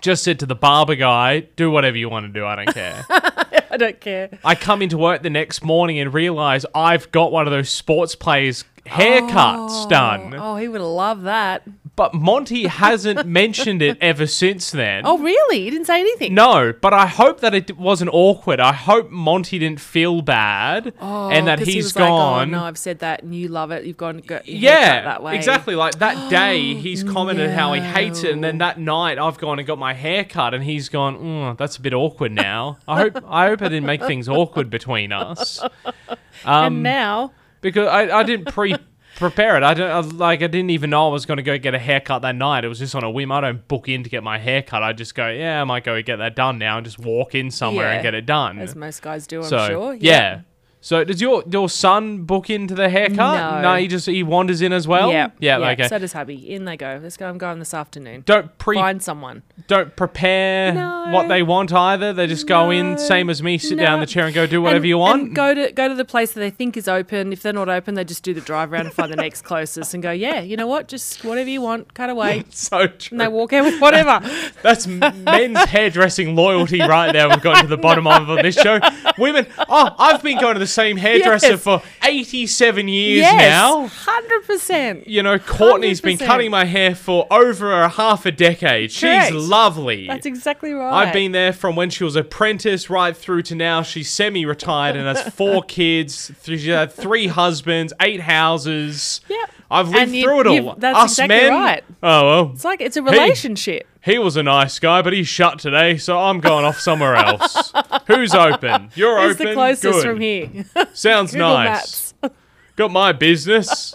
just 0.00 0.22
said 0.24 0.38
to 0.40 0.46
the 0.46 0.54
barber 0.54 0.94
guy, 0.94 1.40
do 1.56 1.70
whatever 1.70 1.96
you 1.98 2.08
want 2.08 2.26
to 2.26 2.32
do, 2.32 2.46
I 2.46 2.56
don't 2.56 2.72
care. 2.74 3.04
I 3.72 3.76
don't 3.76 4.00
care. 4.00 4.30
I 4.44 4.54
come 4.54 4.82
into 4.82 4.98
work 4.98 5.22
the 5.22 5.30
next 5.30 5.62
morning 5.62 5.98
and 6.00 6.12
realize 6.12 6.64
I've 6.74 7.10
got 7.12 7.30
one 7.32 7.46
of 7.46 7.50
those 7.52 7.68
sports 7.70 8.14
players' 8.14 8.64
haircuts 8.90 9.88
done. 9.88 10.34
Oh, 10.34 10.56
he 10.56 10.68
would 10.68 10.80
love 10.80 11.22
that. 11.22 11.62
But 11.96 12.14
Monty 12.14 12.66
hasn't 12.66 13.26
mentioned 13.40 13.82
it 13.82 13.98
ever 14.00 14.26
since 14.26 14.70
then. 14.70 15.02
Oh, 15.04 15.18
really? 15.18 15.64
He 15.64 15.70
didn't 15.70 15.86
say 15.86 16.00
anything. 16.00 16.32
No, 16.32 16.72
but 16.80 16.94
I 16.94 17.06
hope 17.06 17.40
that 17.40 17.54
it 17.54 17.76
wasn't 17.76 18.10
awkward. 18.14 18.58
I 18.58 18.72
hope 18.72 19.10
Monty 19.10 19.58
didn't 19.58 19.80
feel 19.80 20.22
bad 20.22 20.94
Oh, 20.98 21.28
and 21.28 21.46
that 21.46 21.58
'cause 21.58 21.66
he 21.68 21.74
he's 21.74 21.84
was 21.86 21.96
like, 21.96 22.08
gone. 22.08 22.54
oh, 22.54 22.58
no, 22.58 22.64
I've 22.64 22.78
said 22.78 23.00
that 23.00 23.22
and 23.22 23.34
you 23.34 23.48
love 23.48 23.70
it. 23.70 23.84
You've 23.84 23.98
gone 23.98 24.22
yeah, 24.44 25.02
that 25.04 25.22
way. 25.22 25.34
exactly. 25.36 25.74
Like 25.74 25.98
that 25.98 26.30
day, 26.30 26.74
he's 26.74 27.02
commented 27.04 27.50
how 27.50 27.74
he 27.74 27.80
hates 27.82 28.24
it, 28.24 28.32
and 28.32 28.42
then 28.42 28.58
that 28.58 28.80
night, 28.80 29.18
I've 29.18 29.36
gone 29.36 29.58
and 29.58 29.66
got 29.66 29.78
my 29.78 29.92
hair 29.92 30.24
cut, 30.24 30.54
and 30.54 30.64
he's 30.64 30.88
gone. 30.88 31.18
Mm, 31.18 31.58
that's 31.58 31.76
a 31.76 31.82
bit 31.82 31.92
awkward 31.92 32.32
now. 32.32 32.78
I 32.88 32.98
hope 33.00 33.22
I 33.28 33.48
hope 33.48 33.60
I 33.60 33.68
didn't 33.68 33.86
make 33.86 34.02
things 34.04 34.26
awkward 34.28 34.70
between 34.70 35.12
us. 35.12 35.62
Um, 36.42 36.74
and 36.76 36.82
now, 36.82 37.32
because 37.60 37.88
I, 37.88 38.18
I 38.18 38.22
didn't 38.22 38.46
pre 38.46 38.76
prepare 39.16 39.56
it. 39.56 39.62
I 39.62 39.74
don't 39.74 39.90
I, 39.90 40.00
like 40.00 40.42
I 40.42 40.46
didn't 40.46 40.70
even 40.70 40.90
know 40.90 41.08
I 41.08 41.12
was 41.12 41.26
going 41.26 41.36
to 41.36 41.42
go 41.42 41.58
get 41.58 41.74
a 41.74 41.78
haircut 41.78 42.22
that 42.22 42.34
night. 42.34 42.64
It 42.64 42.68
was 42.68 42.78
just 42.78 42.94
on 42.94 43.04
a 43.04 43.10
whim. 43.10 43.32
I 43.32 43.40
don't 43.40 43.66
book 43.68 43.88
in 43.88 44.02
to 44.02 44.10
get 44.10 44.22
my 44.22 44.38
haircut. 44.38 44.82
I 44.82 44.92
just 44.92 45.14
go, 45.14 45.28
yeah, 45.28 45.60
I 45.60 45.64
might 45.64 45.84
go 45.84 46.00
get 46.02 46.16
that 46.16 46.36
done 46.36 46.58
now 46.58 46.78
and 46.78 46.84
just 46.84 46.98
walk 46.98 47.34
in 47.34 47.50
somewhere 47.50 47.88
and 47.88 48.02
get 48.02 48.14
it 48.14 48.26
done. 48.26 48.58
as 48.58 48.74
most 48.74 49.02
guys 49.02 49.26
do, 49.26 49.38
I'm 49.42 49.48
so 49.48 49.66
sure. 49.68 49.94
yeah. 49.94 50.42
So 50.82 51.04
does 51.04 51.20
your 51.20 51.42
your 51.50 51.68
son 51.68 52.22
book 52.24 52.48
into 52.48 52.74
the 52.74 52.88
haircut? 52.88 53.62
No. 53.62 53.74
he 53.76 53.86
just 53.86 54.06
he 54.06 54.22
wanders 54.22 54.62
in 54.62 54.72
as 54.72 54.88
well. 54.88 55.12
Yeah. 55.12 55.28
yeah, 55.38 55.58
okay. 55.58 55.88
So 55.88 55.98
does 55.98 56.14
hubby. 56.14 56.34
In 56.54 56.64
they 56.64 56.76
go. 56.78 56.98
Let's 57.02 57.18
go. 57.18 57.28
I'm 57.28 57.36
going 57.36 57.58
this 57.58 57.74
afternoon. 57.74 58.22
don't 58.24 58.56
pre 58.56 58.76
Find 58.76 59.02
someone. 59.02 59.42
don't 59.66 59.94
prepare 59.94 60.72
No. 60.72 61.08
what 61.10 61.28
they 61.28 61.42
want 61.42 61.70
either. 61.72 62.14
They 62.14 62.26
just 62.26 62.46
go 62.46 62.70
in, 62.70 62.96
same 62.96 63.28
as 63.28 63.42
me, 63.42 63.58
sit 63.58 63.76
down 63.78 63.94
in 63.94 64.00
the 64.00 64.06
chair 64.06 64.24
and 64.24 64.34
go 64.34 64.46
do 64.46 64.62
whatever 64.62 64.76
And- 64.78 64.88
you 64.88 64.98
want. 64.98 65.22
And 65.22 65.36
go 65.36 65.52
to 65.54 65.70
go 65.72 65.86
to 65.88 65.94
the 65.94 66.04
place 66.06 66.32
that 66.32 66.40
they 66.40 66.50
think 66.50 66.78
is 66.78 66.88
open. 66.88 67.32
If 67.32 67.42
they're 67.42 67.52
not 67.52 67.68
open, 67.68 67.94
they 67.94 68.04
just 68.04 68.22
do 68.22 68.32
the 68.32 68.40
drive 68.40 68.72
around 68.72 68.86
and 68.86 68.94
find 68.94 69.12
the 69.12 69.16
next 69.26 69.42
closest 69.42 69.92
and 69.92 70.02
go, 70.02 70.10
yeah, 70.12 70.40
you 70.40 70.56
know 70.56 70.66
what? 70.66 70.88
Just 70.88 71.22
whatever 71.24 71.50
you 71.50 71.60
want, 71.60 71.92
cut 71.92 72.08
away. 72.08 72.44
so 72.50 72.86
true. 72.86 73.14
And 73.16 73.20
they 73.20 73.28
walk 73.28 73.52
out 73.52 73.64
with 73.64 73.80
whatever. 73.82 74.20
That's 74.62 74.86
men's 74.86 75.58
hairdressing 75.64 76.34
loyalty 76.34 76.80
right 76.80 77.12
there. 77.12 77.28
We've 77.28 77.42
gotten 77.42 77.64
to 77.64 77.68
the 77.68 77.76
bottom 77.76 78.06
of 78.06 78.30
on 78.30 78.42
this 78.42 78.54
show. 78.54 78.80
Women, 79.18 79.46
oh, 79.68 79.94
I've 79.98 80.22
been 80.22 80.40
going 80.40 80.54
to 80.54 80.58
the 80.60 80.69
same 80.70 80.96
hairdresser 80.96 81.48
Yes. 81.50 81.62
for 81.62 81.82
87 82.02 82.88
years 82.88 83.22
yes, 83.22 83.36
now. 83.50 83.86
hundred 83.88 84.44
percent. 84.46 85.06
You 85.08 85.22
know, 85.22 85.38
Courtney's 85.38 86.00
been 86.00 86.16
100%. 86.18 86.26
cutting 86.26 86.50
my 86.50 86.64
hair 86.64 86.94
for 86.94 87.26
over 87.30 87.72
a 87.72 87.88
half 87.88 88.24
a 88.26 88.32
decade. 88.32 88.94
Correct. 88.94 89.32
She's 89.32 89.34
lovely. 89.34 90.06
That's 90.06 90.26
exactly 90.26 90.72
right. 90.72 91.06
I've 91.06 91.12
been 91.12 91.32
there 91.32 91.52
from 91.52 91.76
when 91.76 91.90
she 91.90 92.04
was 92.04 92.16
apprentice 92.16 92.88
right 92.90 93.16
through 93.16 93.42
to 93.42 93.54
now. 93.54 93.82
She's 93.82 94.10
semi-retired 94.10 94.96
and 94.96 95.06
has 95.06 95.32
four 95.34 95.62
kids. 95.68 96.32
She's 96.44 96.66
had 96.66 96.92
three 96.92 97.26
husbands, 97.26 97.92
eight 98.00 98.20
houses. 98.20 99.20
Yep. 99.28 99.50
I've 99.70 99.88
lived 99.88 100.12
you- 100.12 100.24
through 100.24 100.40
it 100.40 100.46
all. 100.46 100.74
that's 100.76 100.98
Us 100.98 101.12
exactly 101.12 101.36
men. 101.36 101.52
right. 101.52 101.84
Oh 102.02 102.24
well. 102.26 102.50
It's 102.54 102.64
like 102.64 102.80
it's 102.80 102.96
a 102.96 103.02
relationship. 103.02 103.86
He 104.02 104.18
was 104.18 104.36
a 104.36 104.42
nice 104.42 104.78
guy, 104.78 105.02
but 105.02 105.12
he's 105.12 105.28
shut 105.28 105.58
today, 105.58 105.96
so 105.98 106.18
I'm 106.18 106.40
going 106.40 106.64
off 106.64 106.80
somewhere 106.80 107.14
else. 107.16 107.72
Who's 108.06 108.34
open? 108.34 108.90
You're 108.94 109.20
Who's 109.20 109.34
open. 109.36 109.46
the 109.48 109.52
closest 109.54 109.82
Good. 109.82 110.02
from 110.04 110.20
here? 110.20 110.48
Sounds 110.94 111.32
Google 111.32 111.48
nice. 111.52 112.14
Maps. 112.22 112.34
Got 112.76 112.90
my 112.92 113.12
business. 113.12 113.94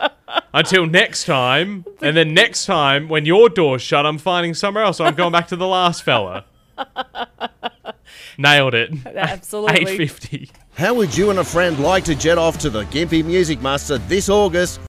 Until 0.53 0.85
next 0.85 1.25
time, 1.25 1.85
and 2.01 2.15
then 2.15 2.33
next 2.35 2.65
time 2.67 3.09
when 3.09 3.25
your 3.25 3.49
door's 3.49 3.81
shut, 3.81 4.05
I'm 4.05 4.17
finding 4.19 4.53
somewhere 4.53 4.83
else. 4.83 4.97
So 4.97 5.05
I'm 5.05 5.15
going 5.15 5.31
back 5.31 5.47
to 5.47 5.55
the 5.55 5.65
last 5.67 6.03
fella. 6.03 6.45
Nailed 8.37 8.73
it. 8.73 8.91
Absolutely. 9.07 9.81
850. 9.81 10.51
How 10.77 10.93
would 10.93 11.15
you 11.17 11.29
and 11.29 11.39
a 11.39 11.43
friend 11.43 11.79
like 11.79 12.03
to 12.05 12.15
jet 12.15 12.37
off 12.37 12.57
to 12.59 12.69
the 12.69 12.83
Gympie 12.85 13.23
Music 13.23 13.61
Muster 13.61 13.97
this 13.97 14.27
August 14.29 14.79